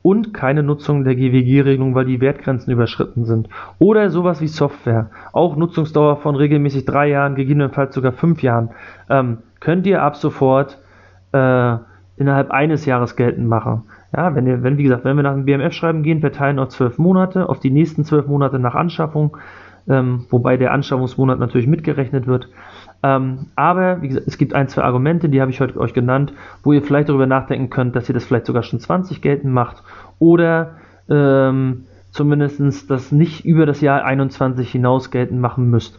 und 0.02 0.32
keine 0.32 0.62
Nutzung 0.62 1.04
der 1.04 1.16
GWG-Regelung, 1.16 1.94
weil 1.94 2.06
die 2.06 2.20
Wertgrenzen 2.20 2.72
überschritten 2.72 3.24
sind. 3.24 3.48
Oder 3.78 4.10
sowas 4.10 4.40
wie 4.40 4.48
Software, 4.48 5.10
auch 5.32 5.56
Nutzungsdauer 5.56 6.18
von 6.18 6.36
regelmäßig 6.36 6.84
drei 6.84 7.08
Jahren, 7.08 7.34
gegebenenfalls 7.34 7.94
sogar 7.94 8.12
fünf 8.12 8.42
Jahren, 8.42 8.70
ähm, 9.10 9.38
könnt 9.60 9.86
ihr 9.86 10.02
ab 10.02 10.16
sofort 10.16 10.78
äh, 11.32 11.76
innerhalb 12.18 12.50
eines 12.50 12.84
Jahres 12.84 13.16
geltend 13.16 13.48
machen. 13.48 13.82
Ja, 14.16 14.34
wenn 14.34 14.46
ihr, 14.46 14.62
wenn, 14.62 14.78
wie 14.78 14.84
gesagt, 14.84 15.04
wenn 15.04 15.16
wir 15.16 15.22
nach 15.22 15.34
dem 15.34 15.44
BMF-Schreiben 15.44 16.02
gehen, 16.02 16.20
verteilen 16.20 16.58
auf 16.58 16.68
zwölf 16.68 16.98
Monate, 16.98 17.48
auf 17.48 17.60
die 17.60 17.70
nächsten 17.70 18.04
zwölf 18.04 18.26
Monate 18.26 18.58
nach 18.58 18.74
Anschaffung, 18.74 19.36
ähm, 19.88 20.26
wobei 20.30 20.56
der 20.56 20.72
Anschaffungsmonat 20.72 21.38
natürlich 21.38 21.66
mitgerechnet 21.66 22.26
wird. 22.26 22.48
Ähm, 23.02 23.46
aber 23.54 24.02
wie 24.02 24.08
gesagt, 24.08 24.26
es 24.26 24.38
gibt 24.38 24.54
ein, 24.54 24.68
zwei 24.68 24.82
Argumente, 24.82 25.28
die 25.28 25.40
habe 25.40 25.50
ich 25.50 25.60
heute 25.60 25.78
euch 25.78 25.94
genannt, 25.94 26.32
wo 26.62 26.72
ihr 26.72 26.82
vielleicht 26.82 27.08
darüber 27.08 27.26
nachdenken 27.26 27.70
könnt, 27.70 27.94
dass 27.94 28.08
ihr 28.08 28.14
das 28.14 28.24
vielleicht 28.24 28.46
sogar 28.46 28.62
schon 28.62 28.80
20 28.80 29.22
geltend 29.22 29.52
macht 29.52 29.82
oder 30.18 30.76
ähm, 31.08 31.84
zumindest 32.10 32.90
das 32.90 33.12
nicht 33.12 33.44
über 33.44 33.66
das 33.66 33.80
Jahr 33.80 34.04
21 34.04 34.70
hinaus 34.70 35.10
geltend 35.10 35.40
machen 35.40 35.70
müsst. 35.70 35.98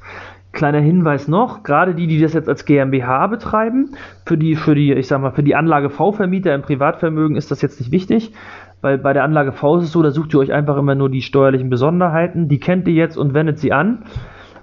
Kleiner 0.51 0.79
Hinweis 0.79 1.27
noch, 1.27 1.61
gerade 1.61 1.93
die, 1.93 2.07
die 2.07 2.19
das 2.19 2.33
jetzt 2.33 2.49
als 2.49 2.65
GmbH 2.65 3.27
betreiben, 3.27 3.91
für 4.25 4.37
die, 4.37 4.55
für 4.55 4.73
die, 4.73 4.93
ich 4.93 5.07
sag 5.07 5.21
mal, 5.21 5.31
für 5.31 5.43
die 5.43 5.55
Anlage 5.55 5.91
V-Vermieter 5.91 6.55
im 6.55 6.63
Privatvermögen 6.63 7.37
ist 7.37 7.51
das 7.51 7.61
jetzt 7.61 7.79
nicht 7.79 7.91
wichtig, 7.91 8.33
weil 8.81 8.97
bei 8.97 9.13
der 9.13 9.23
Anlage 9.23 9.51
V 9.51 9.77
ist 9.77 9.85
es 9.85 9.91
so, 9.91 10.01
da 10.01 10.09
sucht 10.09 10.33
ihr 10.33 10.39
euch 10.39 10.51
einfach 10.51 10.77
immer 10.77 10.95
nur 10.95 11.09
die 11.09 11.21
steuerlichen 11.21 11.69
Besonderheiten, 11.69 12.47
die 12.47 12.59
kennt 12.59 12.87
ihr 12.87 12.95
jetzt 12.95 13.15
und 13.15 13.35
wendet 13.35 13.59
sie 13.59 13.71
an. 13.73 14.05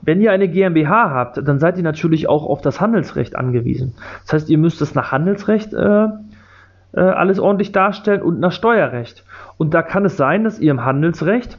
Wenn 0.03 0.21
ihr 0.21 0.33
eine 0.33 0.49
GmbH 0.49 1.11
habt, 1.11 1.47
dann 1.47 1.59
seid 1.59 1.77
ihr 1.77 1.85
natürlich 1.85 2.29
auch 2.29 2.47
auf 2.47 2.61
das 2.63 2.81
Handelsrecht 2.81 3.37
angewiesen. 3.37 3.95
Das 4.25 4.35
heißt, 4.35 4.51
ihr 4.51 4.59
müsst 4.59 4.81
es 4.81 4.95
nach 4.95 5.13
Handelsrecht 5.13 5.73
äh, 5.73 6.09
äh, 6.93 7.01
alles 7.01 7.39
ordentlich 7.39 7.73
darstellen 7.73 8.23
und 8.23 8.41
nach 8.41 8.53
Steuerrecht. 8.53 9.25
Und 9.57 9.75
da 9.75 9.83
kann 9.83 10.05
es 10.05 10.17
sein, 10.17 10.45
dass 10.45 10.59
ihr 10.59 10.71
im 10.71 10.85
Handelsrecht 10.85 11.59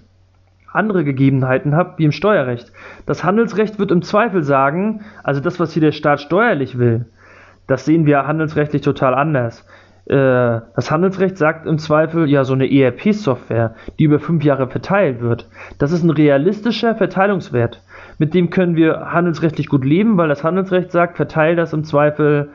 andere 0.71 1.03
Gegebenheiten 1.03 1.75
habt 1.75 1.99
wie 1.99 2.05
im 2.05 2.11
Steuerrecht. 2.11 2.71
Das 3.05 3.23
Handelsrecht 3.23 3.79
wird 3.79 3.91
im 3.91 4.01
Zweifel 4.01 4.43
sagen, 4.43 5.01
also 5.23 5.41
das, 5.41 5.59
was 5.59 5.73
hier 5.73 5.81
der 5.81 5.91
Staat 5.91 6.21
steuerlich 6.21 6.77
will, 6.77 7.05
das 7.67 7.85
sehen 7.85 8.05
wir 8.05 8.27
handelsrechtlich 8.27 8.81
total 8.81 9.13
anders. 9.13 9.65
Äh, 10.05 10.61
das 10.75 10.89
Handelsrecht 10.89 11.37
sagt 11.37 11.65
im 11.65 11.79
Zweifel, 11.79 12.29
ja, 12.29 12.45
so 12.45 12.53
eine 12.53 12.71
ERP-Software, 12.71 13.75
die 13.99 14.05
über 14.05 14.19
fünf 14.19 14.43
Jahre 14.43 14.67
verteilt 14.67 15.21
wird, 15.21 15.49
das 15.79 15.91
ist 15.91 16.03
ein 16.03 16.09
realistischer 16.09 16.95
Verteilungswert. 16.95 17.81
Mit 18.17 18.33
dem 18.33 18.49
können 18.49 18.75
wir 18.75 19.11
handelsrechtlich 19.11 19.67
gut 19.67 19.83
leben, 19.83 20.17
weil 20.17 20.29
das 20.29 20.43
Handelsrecht 20.43 20.91
sagt, 20.91 21.17
verteil 21.17 21.55
das 21.55 21.73
im 21.73 21.83
Zweifel, 21.83 22.49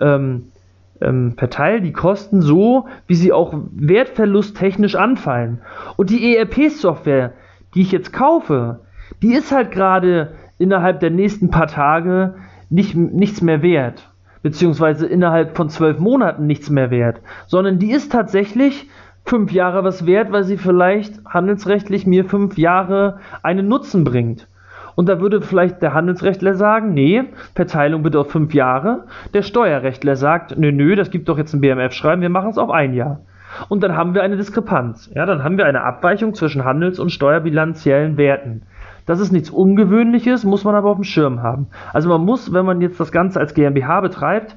ähm, 0.00 0.52
ähm, 1.00 1.34
verteil 1.36 1.80
die 1.80 1.92
Kosten 1.92 2.42
so, 2.42 2.86
wie 3.06 3.14
sie 3.14 3.32
auch 3.32 3.54
wertverlusttechnisch 3.72 4.96
anfallen. 4.96 5.60
Und 5.96 6.10
die 6.10 6.36
ERP-Software, 6.36 7.32
die 7.74 7.82
ich 7.82 7.92
jetzt 7.92 8.12
kaufe, 8.12 8.80
die 9.22 9.34
ist 9.34 9.52
halt 9.52 9.70
gerade 9.70 10.32
innerhalb 10.58 11.00
der 11.00 11.10
nächsten 11.10 11.50
paar 11.50 11.66
Tage 11.66 12.34
nicht, 12.70 12.94
nichts 12.94 13.40
mehr 13.42 13.62
wert. 13.62 14.10
Beziehungsweise 14.42 15.06
innerhalb 15.06 15.56
von 15.56 15.68
zwölf 15.68 15.98
Monaten 15.98 16.46
nichts 16.46 16.70
mehr 16.70 16.90
wert. 16.90 17.20
Sondern 17.46 17.78
die 17.78 17.90
ist 17.90 18.12
tatsächlich 18.12 18.88
fünf 19.24 19.52
Jahre 19.52 19.84
was 19.84 20.06
wert, 20.06 20.32
weil 20.32 20.44
sie 20.44 20.56
vielleicht 20.56 21.24
handelsrechtlich 21.24 22.06
mir 22.06 22.24
fünf 22.24 22.56
Jahre 22.56 23.18
einen 23.42 23.68
Nutzen 23.68 24.04
bringt. 24.04 24.48
Und 24.94 25.08
da 25.08 25.20
würde 25.20 25.42
vielleicht 25.42 25.80
der 25.80 25.94
Handelsrechtler 25.94 26.54
sagen, 26.54 26.92
nee, 26.92 27.22
Verteilung 27.54 28.02
bitte 28.02 28.18
auf 28.18 28.30
fünf 28.30 28.52
Jahre. 28.52 29.04
Der 29.32 29.42
Steuerrechtler 29.42 30.16
sagt, 30.16 30.58
nö, 30.58 30.72
nö, 30.72 30.96
das 30.96 31.10
gibt 31.10 31.28
doch 31.28 31.38
jetzt 31.38 31.54
ein 31.54 31.60
BMF-Schreiben, 31.60 32.22
wir 32.22 32.30
machen 32.30 32.50
es 32.50 32.58
auf 32.58 32.70
ein 32.70 32.94
Jahr. 32.94 33.20
Und 33.68 33.82
dann 33.82 33.96
haben 33.96 34.14
wir 34.14 34.22
eine 34.22 34.36
Diskrepanz. 34.36 35.10
Ja, 35.14 35.26
dann 35.26 35.44
haben 35.44 35.58
wir 35.58 35.66
eine 35.66 35.82
Abweichung 35.82 36.34
zwischen 36.34 36.64
handels- 36.64 36.98
und 36.98 37.10
steuerbilanziellen 37.10 38.16
Werten. 38.16 38.62
Das 39.06 39.20
ist 39.20 39.32
nichts 39.32 39.50
Ungewöhnliches, 39.50 40.44
muss 40.44 40.64
man 40.64 40.74
aber 40.74 40.90
auf 40.90 40.96
dem 40.96 41.04
Schirm 41.04 41.42
haben. 41.42 41.68
Also 41.92 42.08
man 42.08 42.24
muss, 42.24 42.52
wenn 42.52 42.66
man 42.66 42.80
jetzt 42.80 43.00
das 43.00 43.10
Ganze 43.10 43.40
als 43.40 43.54
GmbH 43.54 44.00
betreibt, 44.00 44.54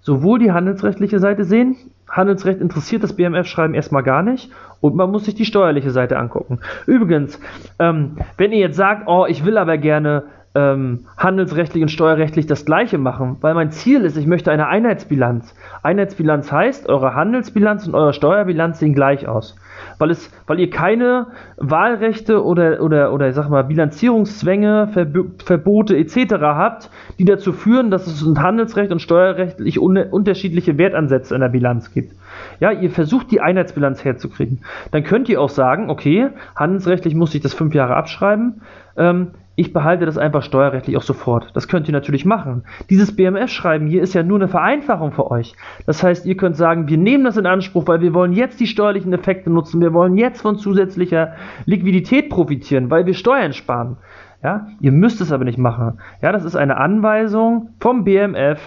sowohl 0.00 0.40
die 0.40 0.50
handelsrechtliche 0.50 1.20
Seite 1.20 1.44
sehen, 1.44 1.76
Handelsrecht 2.12 2.60
interessiert 2.60 3.02
das 3.02 3.16
BMF-Schreiben 3.16 3.74
erstmal 3.74 4.02
gar 4.02 4.22
nicht 4.22 4.52
und 4.80 4.94
man 4.94 5.10
muss 5.10 5.24
sich 5.24 5.34
die 5.34 5.46
steuerliche 5.46 5.90
Seite 5.90 6.18
angucken. 6.18 6.60
Übrigens, 6.86 7.40
ähm, 7.78 8.18
wenn 8.36 8.52
ihr 8.52 8.58
jetzt 8.58 8.76
sagt, 8.76 9.08
oh, 9.08 9.24
ich 9.26 9.46
will 9.46 9.56
aber 9.56 9.78
gerne 9.78 10.24
ähm, 10.54 11.06
handelsrechtlich 11.16 11.82
und 11.82 11.88
steuerrechtlich 11.88 12.46
das 12.46 12.66
gleiche 12.66 12.98
machen, 12.98 13.36
weil 13.40 13.54
mein 13.54 13.70
Ziel 13.70 14.02
ist, 14.02 14.16
ich 14.16 14.26
möchte 14.26 14.50
eine 14.50 14.66
Einheitsbilanz. 14.68 15.54
Einheitsbilanz 15.82 16.52
heißt, 16.52 16.88
eure 16.88 17.14
Handelsbilanz 17.14 17.86
und 17.86 17.94
eure 17.94 18.12
Steuerbilanz 18.12 18.78
sehen 18.78 18.94
gleich 18.94 19.26
aus. 19.26 19.56
Weil, 19.98 20.10
es, 20.10 20.30
weil 20.46 20.60
ihr 20.60 20.68
keine 20.68 21.28
Wahlrechte 21.56 22.44
oder, 22.44 22.82
oder, 22.82 23.12
oder 23.12 23.28
ich 23.28 23.34
sag 23.34 23.48
mal, 23.48 23.64
Bilanzierungszwänge, 23.64 24.90
Verb 24.92 25.42
Verbote 25.42 25.96
etc. 25.96 26.34
habt, 26.40 26.90
die 27.18 27.24
dazu 27.24 27.52
führen, 27.52 27.90
dass 27.90 28.06
es 28.06 28.22
ein 28.22 28.42
Handelsrecht 28.42 28.92
und 28.92 29.00
steuerrechtlich 29.00 29.80
un 29.80 29.96
unterschiedliche 29.96 30.76
Wertansätze 30.76 31.34
in 31.34 31.40
der 31.40 31.48
Bilanz 31.48 31.92
gibt. 31.92 32.12
Ja, 32.60 32.70
ihr 32.70 32.90
versucht 32.90 33.30
die 33.30 33.40
Einheitsbilanz 33.40 34.04
herzukriegen. 34.04 34.60
Dann 34.90 35.02
könnt 35.02 35.28
ihr 35.28 35.40
auch 35.40 35.48
sagen, 35.48 35.90
okay, 35.90 36.28
handelsrechtlich 36.54 37.14
muss 37.14 37.34
ich 37.34 37.40
das 37.40 37.54
fünf 37.54 37.74
Jahre 37.74 37.96
abschreiben. 37.96 38.60
Ähm, 38.96 39.28
ich 39.54 39.72
behalte 39.72 40.06
das 40.06 40.16
einfach 40.16 40.42
steuerrechtlich 40.42 40.96
auch 40.96 41.02
sofort. 41.02 41.50
Das 41.54 41.68
könnt 41.68 41.86
ihr 41.86 41.92
natürlich 41.92 42.24
machen. 42.24 42.64
Dieses 42.88 43.14
BMF-Schreiben 43.14 43.86
hier 43.86 44.02
ist 44.02 44.14
ja 44.14 44.22
nur 44.22 44.38
eine 44.38 44.48
Vereinfachung 44.48 45.12
für 45.12 45.30
euch. 45.30 45.54
Das 45.84 46.02
heißt, 46.02 46.24
ihr 46.24 46.36
könnt 46.36 46.56
sagen, 46.56 46.88
wir 46.88 46.96
nehmen 46.96 47.24
das 47.24 47.36
in 47.36 47.46
Anspruch, 47.46 47.86
weil 47.86 48.00
wir 48.00 48.14
wollen 48.14 48.32
jetzt 48.32 48.60
die 48.60 48.66
steuerlichen 48.66 49.12
Effekte 49.12 49.50
nutzen. 49.50 49.80
Wir 49.80 49.92
wollen 49.92 50.16
jetzt 50.16 50.40
von 50.40 50.56
zusätzlicher 50.56 51.34
Liquidität 51.66 52.30
profitieren, 52.30 52.90
weil 52.90 53.04
wir 53.04 53.14
Steuern 53.14 53.52
sparen. 53.52 53.98
Ja, 54.42 54.68
ihr 54.80 54.90
müsst 54.90 55.20
es 55.20 55.30
aber 55.30 55.44
nicht 55.44 55.58
machen. 55.58 56.00
Ja, 56.20 56.32
das 56.32 56.44
ist 56.44 56.56
eine 56.56 56.78
Anweisung 56.78 57.70
vom 57.78 58.04
BMF 58.04 58.58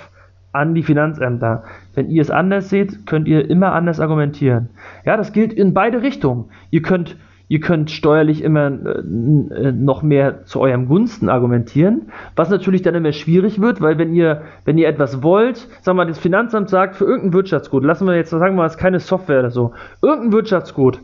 an 0.54 0.74
die 0.74 0.84
Finanzämter. 0.84 1.63
Wenn 1.95 2.10
ihr 2.10 2.21
es 2.21 2.32
anders 2.32 2.69
seht, 2.69 3.06
könnt 3.06 3.28
ihr 3.28 3.50
immer 3.50 3.74
anders 3.74 4.00
argumentieren. 4.00 4.69
Ja, 5.04 5.17
das 5.17 5.34
gilt 5.34 5.52
in 5.52 5.74
beide 5.74 6.02
Richtungen. 6.02 6.45
Ihr 6.69 6.82
könnt 6.82 7.17
Ihr 7.47 7.60
könnt 7.60 7.91
steuerlich 7.91 8.41
immer 8.41 8.67
äh, 8.67 9.71
noch 9.71 10.01
mehr 10.01 10.45
zu 10.45 10.60
eurem 10.60 10.88
Gunsten 10.88 11.29
argumentieren, 11.29 12.12
was 12.36 12.49
natürlich 12.49 12.81
dann 12.81 12.95
immer 12.95 13.12
schwierig 13.12 13.62
wird, 13.62 13.81
weil 13.81 13.97
wenn 13.97 14.13
ihr, 14.13 14.41
wenn 14.65 14.77
ihr 14.77 14.88
etwas 14.88 15.21
wollt, 15.21 15.58
sagen 15.58 15.97
wir 15.97 16.05
mal, 16.05 16.08
das 16.08 16.19
Finanzamt 16.19 16.69
sagt, 16.69 16.95
für 16.95 17.05
irgendein 17.05 17.34
Wirtschaftsgut, 17.34 17.84
lassen 17.84 18.08
wir 18.08 18.15
jetzt 18.15 18.31
sagen 18.31 18.55
wir 18.55 18.65
es 18.65 18.73
ist 18.73 18.79
keine 18.79 18.99
Software 18.99 19.39
oder 19.39 19.51
so, 19.51 19.73
irgendein 20.01 20.34
Wirtschaftsgut 20.34 20.99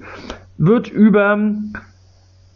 wird 0.57 0.89
über 0.89 1.37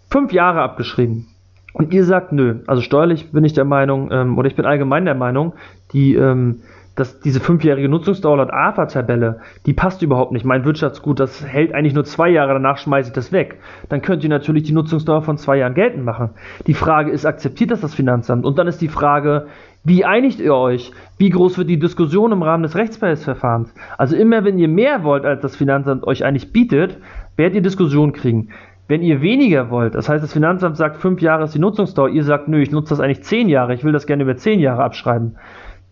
fünf 0.09 0.31
Jahre 0.31 0.61
abgeschrieben. 0.61 1.27
Und 1.73 1.93
ihr 1.93 2.05
sagt, 2.05 2.31
nö, 2.31 2.61
also 2.67 2.81
steuerlich 2.81 3.31
bin 3.31 3.43
ich 3.43 3.53
der 3.53 3.65
Meinung, 3.65 4.09
ähm, 4.11 4.37
oder 4.37 4.47
ich 4.47 4.55
bin 4.55 4.65
allgemein 4.65 5.03
der 5.05 5.15
Meinung, 5.15 5.53
die 5.91 6.15
ähm, 6.15 6.61
dass 6.95 7.19
diese 7.19 7.39
fünfjährige 7.39 7.89
Nutzungsdauer 7.89 8.37
laut 8.37 8.51
AFA-Tabelle, 8.51 9.41
die 9.65 9.73
passt 9.73 10.01
überhaupt 10.01 10.31
nicht. 10.31 10.45
Mein 10.45 10.63
Wirtschaftsgut, 10.63 11.19
das 11.19 11.45
hält 11.45 11.73
eigentlich 11.73 11.93
nur 11.93 12.05
zwei 12.05 12.29
Jahre, 12.29 12.53
danach 12.53 12.77
schmeiße 12.77 13.09
ich 13.09 13.13
das 13.13 13.31
weg. 13.31 13.59
Dann 13.89 14.01
könnt 14.01 14.23
ihr 14.23 14.29
natürlich 14.29 14.63
die 14.63 14.73
Nutzungsdauer 14.73 15.21
von 15.21 15.37
zwei 15.37 15.57
Jahren 15.57 15.73
geltend 15.73 16.05
machen. 16.05 16.29
Die 16.67 16.73
Frage 16.73 17.11
ist, 17.11 17.25
akzeptiert 17.25 17.71
das 17.71 17.81
das 17.81 17.93
Finanzamt? 17.93 18.45
Und 18.45 18.57
dann 18.57 18.67
ist 18.67 18.81
die 18.81 18.87
Frage, 18.87 19.47
wie 19.83 20.05
einigt 20.05 20.39
ihr 20.39 20.55
euch? 20.55 20.91
Wie 21.17 21.29
groß 21.29 21.57
wird 21.57 21.69
die 21.69 21.79
Diskussion 21.79 22.31
im 22.31 22.41
Rahmen 22.41 22.63
des 22.63 22.75
Rechtsbehelfsverfahrens? 22.75 23.73
Also 23.97 24.15
immer, 24.15 24.43
wenn 24.43 24.57
ihr 24.57 24.69
mehr 24.69 25.03
wollt, 25.03 25.25
als 25.25 25.41
das 25.41 25.55
Finanzamt 25.55 26.07
euch 26.07 26.23
eigentlich 26.23 26.53
bietet, 26.53 26.97
werdet 27.35 27.55
ihr 27.55 27.61
Diskussion 27.61 28.13
kriegen. 28.13 28.49
Wenn 28.87 29.01
ihr 29.01 29.21
weniger 29.21 29.71
wollt, 29.71 29.95
das 29.95 30.09
heißt, 30.09 30.23
das 30.23 30.33
Finanzamt 30.33 30.77
sagt, 30.77 30.97
fünf 30.97 31.19
Jahre 31.19 31.43
ist 31.45 31.55
die 31.55 31.59
Nutzungsdauer, 31.59 32.09
ihr 32.09 32.23
sagt, 32.23 32.47
nö, 32.47 32.61
ich 32.61 32.71
nutze 32.71 32.89
das 32.89 32.99
eigentlich 32.99 33.23
zehn 33.23 33.49
Jahre, 33.49 33.73
ich 33.73 33.83
will 33.83 33.91
das 33.91 34.05
gerne 34.05 34.23
über 34.23 34.35
zehn 34.37 34.59
Jahre 34.59 34.83
abschreiben, 34.83 35.37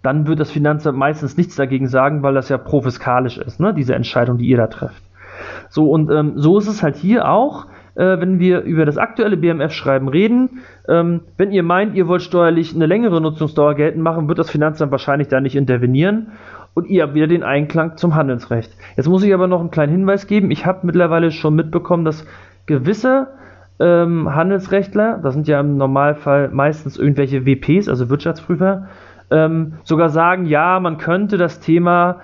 dann 0.03 0.27
wird 0.27 0.39
das 0.39 0.51
Finanzamt 0.51 0.97
meistens 0.97 1.37
nichts 1.37 1.55
dagegen 1.55 1.87
sagen, 1.87 2.21
weil 2.21 2.35
das 2.35 2.49
ja 2.49 2.57
profiskalisch 2.57 3.37
ist, 3.37 3.59
ne? 3.59 3.73
diese 3.73 3.95
Entscheidung, 3.95 4.37
die 4.37 4.45
ihr 4.45 4.57
da 4.57 4.67
trefft. 4.67 5.01
So, 5.69 5.89
und 5.89 6.11
ähm, 6.11 6.33
so 6.35 6.57
ist 6.59 6.67
es 6.67 6.83
halt 6.83 6.95
hier 6.95 7.27
auch, 7.27 7.65
äh, 7.95 8.19
wenn 8.19 8.39
wir 8.39 8.61
über 8.61 8.85
das 8.85 8.97
aktuelle 8.97 9.37
BMF-Schreiben 9.37 10.07
reden. 10.07 10.61
Ähm, 10.87 11.21
wenn 11.37 11.51
ihr 11.51 11.63
meint, 11.63 11.95
ihr 11.95 12.07
wollt 12.07 12.21
steuerlich 12.21 12.75
eine 12.75 12.85
längere 12.85 13.21
Nutzungsdauer 13.21 13.75
geltend 13.75 14.03
machen, 14.03 14.27
wird 14.27 14.39
das 14.39 14.51
Finanzamt 14.51 14.91
wahrscheinlich 14.91 15.27
da 15.27 15.41
nicht 15.41 15.55
intervenieren 15.55 16.33
und 16.73 16.87
ihr 16.87 17.03
habt 17.03 17.13
wieder 17.13 17.27
den 17.27 17.43
Einklang 17.43 17.97
zum 17.97 18.15
Handelsrecht. 18.15 18.71
Jetzt 18.97 19.07
muss 19.07 19.23
ich 19.23 19.33
aber 19.33 19.47
noch 19.47 19.59
einen 19.59 19.71
kleinen 19.71 19.91
Hinweis 19.91 20.27
geben. 20.27 20.51
Ich 20.51 20.65
habe 20.65 20.85
mittlerweile 20.85 21.31
schon 21.31 21.55
mitbekommen, 21.55 22.05
dass 22.05 22.25
gewisse 22.65 23.27
ähm, 23.79 24.33
Handelsrechtler, 24.33 25.19
das 25.21 25.33
sind 25.33 25.47
ja 25.47 25.59
im 25.59 25.77
Normalfall 25.77 26.49
meistens 26.49 26.97
irgendwelche 26.97 27.45
WPs, 27.45 27.89
also 27.89 28.09
Wirtschaftsprüfer, 28.09 28.87
ähm, 29.33 29.73
sogar 29.83 30.09
sagen, 30.09 30.45
ja, 30.45 30.79
man 30.79 30.97
könnte 30.97 31.37
das 31.37 31.59
Thema 31.59 32.21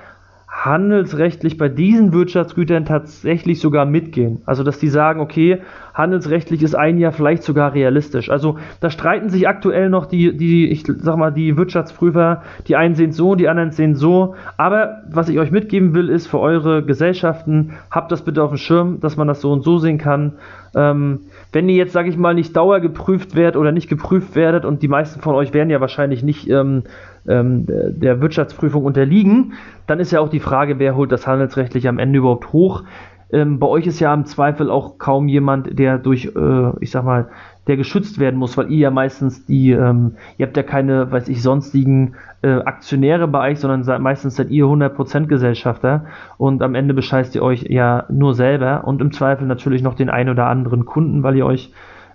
handelsrechtlich 0.48 1.58
bei 1.58 1.70
diesen 1.70 2.12
Wirtschaftsgütern 2.12 2.84
tatsächlich 2.84 3.62
sogar 3.62 3.86
mitgehen. 3.86 4.42
Also 4.46 4.64
dass 4.64 4.80
die 4.80 4.88
sagen, 4.88 5.22
okay, 5.22 5.62
handelsrechtlich 5.94 6.64
ist 6.64 6.76
ein 6.76 6.98
Jahr 6.98 7.12
vielleicht 7.12 7.44
sogar 7.44 7.74
realistisch. 7.76 8.30
Also 8.32 8.58
da 8.80 8.90
streiten 8.90 9.30
sich 9.30 9.48
aktuell 9.48 9.90
noch 9.90 10.08
die, 10.08 10.36
die, 10.36 10.68
ich 10.70 10.86
sag 10.86 11.18
mal, 11.18 11.32
die 11.32 11.56
Wirtschaftsprüfer, 11.56 12.42
die 12.68 12.76
einen 12.76 12.96
sehen 12.96 13.12
so, 13.12 13.36
die 13.36 13.48
anderen 13.48 13.72
sehen 13.72 13.96
so. 13.96 14.36
Aber 14.58 15.04
was 15.10 15.30
ich 15.30 15.40
euch 15.40 15.52
mitgeben 15.52 15.94
will, 15.94 16.10
ist 16.10 16.28
für 16.28 16.40
eure 16.40 16.84
Gesellschaften, 16.84 17.74
habt 17.92 18.12
das 18.12 18.24
bitte 18.24 18.42
auf 18.44 18.50
dem 18.50 18.58
Schirm, 18.58 19.00
dass 19.02 19.18
man 19.18 19.28
das 19.28 19.42
so 19.42 19.52
und 19.52 19.64
so 19.64 19.78
sehen 19.78 20.00
kann. 20.00 20.34
Ähm, 20.76 21.22
wenn 21.52 21.68
ihr 21.68 21.76
jetzt, 21.76 21.94
sage 21.94 22.10
ich 22.10 22.18
mal, 22.18 22.34
nicht 22.34 22.56
dauergeprüft 22.56 23.36
werdet 23.36 23.56
oder 23.56 23.72
nicht 23.72 23.90
geprüft 23.90 24.36
werdet 24.36 24.66
und 24.66 24.84
die 24.84 24.88
meisten 24.88 25.22
von 25.22 25.36
euch 25.36 25.54
werden 25.54 25.70
ja 25.70 25.82
wahrscheinlich 25.82 26.24
nicht 26.24 26.48
ähm, 26.50 26.84
ähm, 27.28 27.66
der 27.68 28.22
Wirtschaftsprüfung 28.22 28.84
unterliegen, 28.84 29.54
dann 29.88 30.00
ist 30.00 30.12
ja 30.12 30.20
auch 30.20 30.30
die 30.30 30.40
Frage, 30.40 30.78
wer 30.80 30.96
holt 30.96 31.12
das 31.12 31.26
handelsrechtlich 31.26 31.88
am 31.88 31.98
Ende 31.98 32.20
überhaupt 32.20 32.54
hoch. 32.54 32.84
Ähm, 33.32 33.60
bei 33.60 33.68
euch 33.68 33.88
ist 33.88 34.00
ja 34.00 34.14
im 34.14 34.26
Zweifel 34.26 34.70
auch 34.70 34.98
kaum 34.98 35.28
jemand, 35.28 35.78
der 35.78 35.98
durch, 35.98 36.26
äh, 36.36 36.72
ich 36.80 36.92
sag 36.92 37.04
mal, 37.04 37.30
der 37.70 37.78
geschützt 37.78 38.18
werden 38.18 38.38
muss, 38.40 38.58
weil 38.58 38.72
ihr 38.72 38.80
ja 38.80 38.92
meistens 38.92 39.46
die, 39.46 39.72
ähm, 39.72 40.14
ihr 40.38 40.48
habt 40.48 40.58
ja 40.58 40.64
keine, 40.64 41.12
weiß 41.12 41.30
ich, 41.30 41.44
sonstigen 41.44 42.16
äh, 42.42 42.50
Aktionäre 42.50 43.28
bei 43.28 43.52
euch, 43.52 43.60
sondern 43.60 43.84
seid, 43.84 44.02
meistens 44.02 44.36
seid 44.36 44.50
ihr 44.50 44.66
100% 44.66 45.28
Gesellschafter 45.28 46.06
und 46.40 46.64
am 46.64 46.74
Ende 46.74 46.96
bescheißt 46.96 47.36
ihr 47.36 47.44
euch 47.44 47.64
ja 47.70 48.06
nur 48.10 48.34
selber 48.34 48.86
und 48.86 49.02
im 49.02 49.12
Zweifel 49.12 49.48
natürlich 49.48 49.84
noch 49.84 49.94
den 49.94 50.10
einen 50.10 50.32
oder 50.32 50.48
anderen 50.48 50.86
Kunden, 50.86 51.22
weil 51.22 51.38
ihr 51.38 51.46
euch 51.46 51.72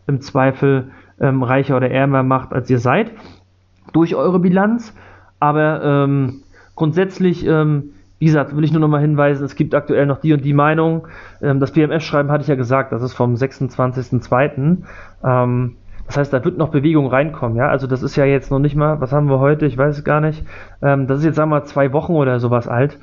im 0.08 0.20
Zweifel 0.20 0.88
ähm, 1.20 1.44
reicher 1.44 1.76
oder 1.76 1.88
ärmer 1.88 2.24
macht, 2.24 2.52
als 2.52 2.68
ihr 2.68 2.80
seid, 2.80 3.12
durch 3.92 4.16
eure 4.16 4.40
Bilanz. 4.40 4.92
Aber 5.38 5.84
ähm, 5.84 6.42
grundsätzlich 6.74 7.46
ähm, 7.46 7.90
wie 8.24 8.28
gesagt, 8.28 8.56
will 8.56 8.64
ich 8.64 8.72
nur 8.72 8.80
noch 8.80 8.88
mal 8.88 9.02
hinweisen, 9.02 9.44
es 9.44 9.54
gibt 9.54 9.74
aktuell 9.74 10.06
noch 10.06 10.18
die 10.18 10.32
und 10.32 10.42
die 10.46 10.54
Meinung. 10.54 11.08
Ähm, 11.42 11.60
das 11.60 11.72
BMF-Schreiben 11.72 12.30
hatte 12.30 12.40
ich 12.40 12.48
ja 12.48 12.54
gesagt, 12.54 12.90
das 12.90 13.02
ist 13.02 13.12
vom 13.12 13.34
26.02. 13.34 14.78
Ähm, 15.22 15.76
das 16.06 16.16
heißt, 16.16 16.32
da 16.32 16.42
wird 16.42 16.56
noch 16.56 16.70
Bewegung 16.70 17.08
reinkommen, 17.08 17.58
ja. 17.58 17.68
Also 17.68 17.86
das 17.86 18.02
ist 18.02 18.16
ja 18.16 18.24
jetzt 18.24 18.50
noch 18.50 18.60
nicht 18.60 18.76
mal, 18.76 18.98
was 19.02 19.12
haben 19.12 19.28
wir 19.28 19.40
heute? 19.40 19.66
Ich 19.66 19.76
weiß 19.76 19.98
es 19.98 20.04
gar 20.04 20.22
nicht. 20.22 20.42
Ähm, 20.80 21.06
das 21.06 21.18
ist 21.18 21.26
jetzt, 21.26 21.34
sagen 21.34 21.50
wir 21.50 21.60
mal, 21.60 21.64
zwei 21.64 21.92
Wochen 21.92 22.14
oder 22.14 22.40
sowas 22.40 22.66
alt. 22.66 22.98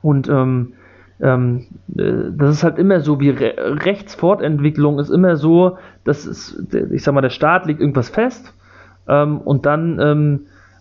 Und 0.00 0.26
ähm, 0.30 0.72
ähm, 1.20 1.66
äh, 1.98 2.30
das 2.32 2.52
ist 2.52 2.64
halt 2.64 2.78
immer 2.78 3.00
so, 3.00 3.20
wie 3.20 3.28
Re 3.28 3.52
Rechtsfortentwicklung 3.84 5.00
ist 5.00 5.10
immer 5.10 5.36
so, 5.36 5.76
dass 6.04 6.56
ich 6.72 7.02
sag 7.02 7.12
mal, 7.12 7.20
der 7.20 7.28
Staat 7.28 7.66
legt 7.66 7.80
irgendwas 7.80 8.08
fest 8.08 8.54
ähm, 9.06 9.36
und 9.38 9.66
dann 9.66 9.98
ähm, 10.00 10.40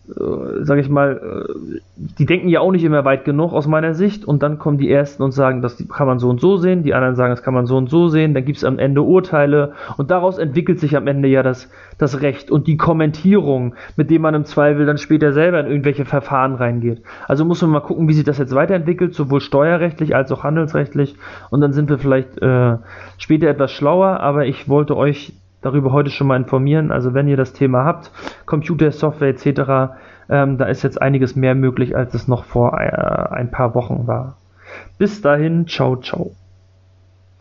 äh, 0.09 0.63
sage 0.63 0.81
ich 0.81 0.89
mal, 0.89 1.47
äh, 1.47 1.79
die 2.17 2.25
denken 2.25 2.49
ja 2.49 2.61
auch 2.61 2.71
nicht 2.71 2.83
immer 2.83 3.05
weit 3.05 3.25
genug 3.25 3.53
aus 3.53 3.67
meiner 3.67 3.93
Sicht 3.93 4.25
und 4.25 4.41
dann 4.41 4.57
kommen 4.57 4.77
die 4.77 4.89
Ersten 4.89 5.23
und 5.23 5.31
sagen, 5.31 5.61
das 5.61 5.83
kann 5.89 6.07
man 6.07 6.19
so 6.19 6.29
und 6.29 6.41
so 6.41 6.57
sehen, 6.57 6.83
die 6.83 6.93
anderen 6.93 7.15
sagen, 7.15 7.31
das 7.31 7.43
kann 7.43 7.53
man 7.53 7.65
so 7.65 7.77
und 7.77 7.89
so 7.89 8.07
sehen, 8.07 8.33
dann 8.33 8.45
gibt 8.45 8.57
es 8.57 8.63
am 8.63 8.79
Ende 8.79 9.01
Urteile 9.01 9.73
und 9.97 10.11
daraus 10.11 10.37
entwickelt 10.37 10.79
sich 10.79 10.95
am 10.97 11.07
Ende 11.07 11.27
ja 11.27 11.43
das, 11.43 11.69
das 11.97 12.21
Recht 12.21 12.49
und 12.51 12.67
die 12.67 12.77
Kommentierung, 12.77 13.75
mit 13.95 14.09
dem 14.09 14.21
man 14.21 14.33
im 14.33 14.45
Zweifel 14.45 14.85
dann 14.85 14.97
später 14.97 15.33
selber 15.33 15.59
in 15.59 15.67
irgendwelche 15.67 16.05
Verfahren 16.05 16.55
reingeht. 16.55 17.01
Also 17.27 17.45
muss 17.45 17.61
man 17.61 17.71
mal 17.71 17.79
gucken, 17.81 18.07
wie 18.07 18.13
sich 18.13 18.25
das 18.25 18.37
jetzt 18.37 18.55
weiterentwickelt, 18.55 19.13
sowohl 19.13 19.41
steuerrechtlich 19.41 20.15
als 20.15 20.31
auch 20.31 20.43
handelsrechtlich 20.43 21.15
und 21.49 21.61
dann 21.61 21.73
sind 21.73 21.89
wir 21.89 21.97
vielleicht 21.97 22.41
äh, 22.41 22.77
später 23.17 23.47
etwas 23.47 23.71
schlauer, 23.71 24.19
aber 24.19 24.45
ich 24.45 24.67
wollte 24.67 24.97
euch 24.97 25.33
darüber 25.61 25.91
heute 25.91 26.09
schon 26.09 26.27
mal 26.27 26.37
informieren. 26.37 26.91
Also 26.91 27.13
wenn 27.13 27.27
ihr 27.27 27.37
das 27.37 27.53
Thema 27.53 27.85
habt, 27.85 28.11
Computer, 28.45 28.91
Software 28.91 29.29
etc., 29.29 29.93
ähm, 30.29 30.57
da 30.57 30.65
ist 30.65 30.83
jetzt 30.83 31.01
einiges 31.01 31.35
mehr 31.35 31.55
möglich, 31.55 31.95
als 31.95 32.13
es 32.13 32.27
noch 32.27 32.43
vor 32.43 32.79
äh, 32.79 33.33
ein 33.33 33.51
paar 33.51 33.73
Wochen 33.75 34.05
war. 34.07 34.35
Bis 34.97 35.21
dahin, 35.21 35.67
ciao, 35.67 35.95
ciao. 35.97 36.31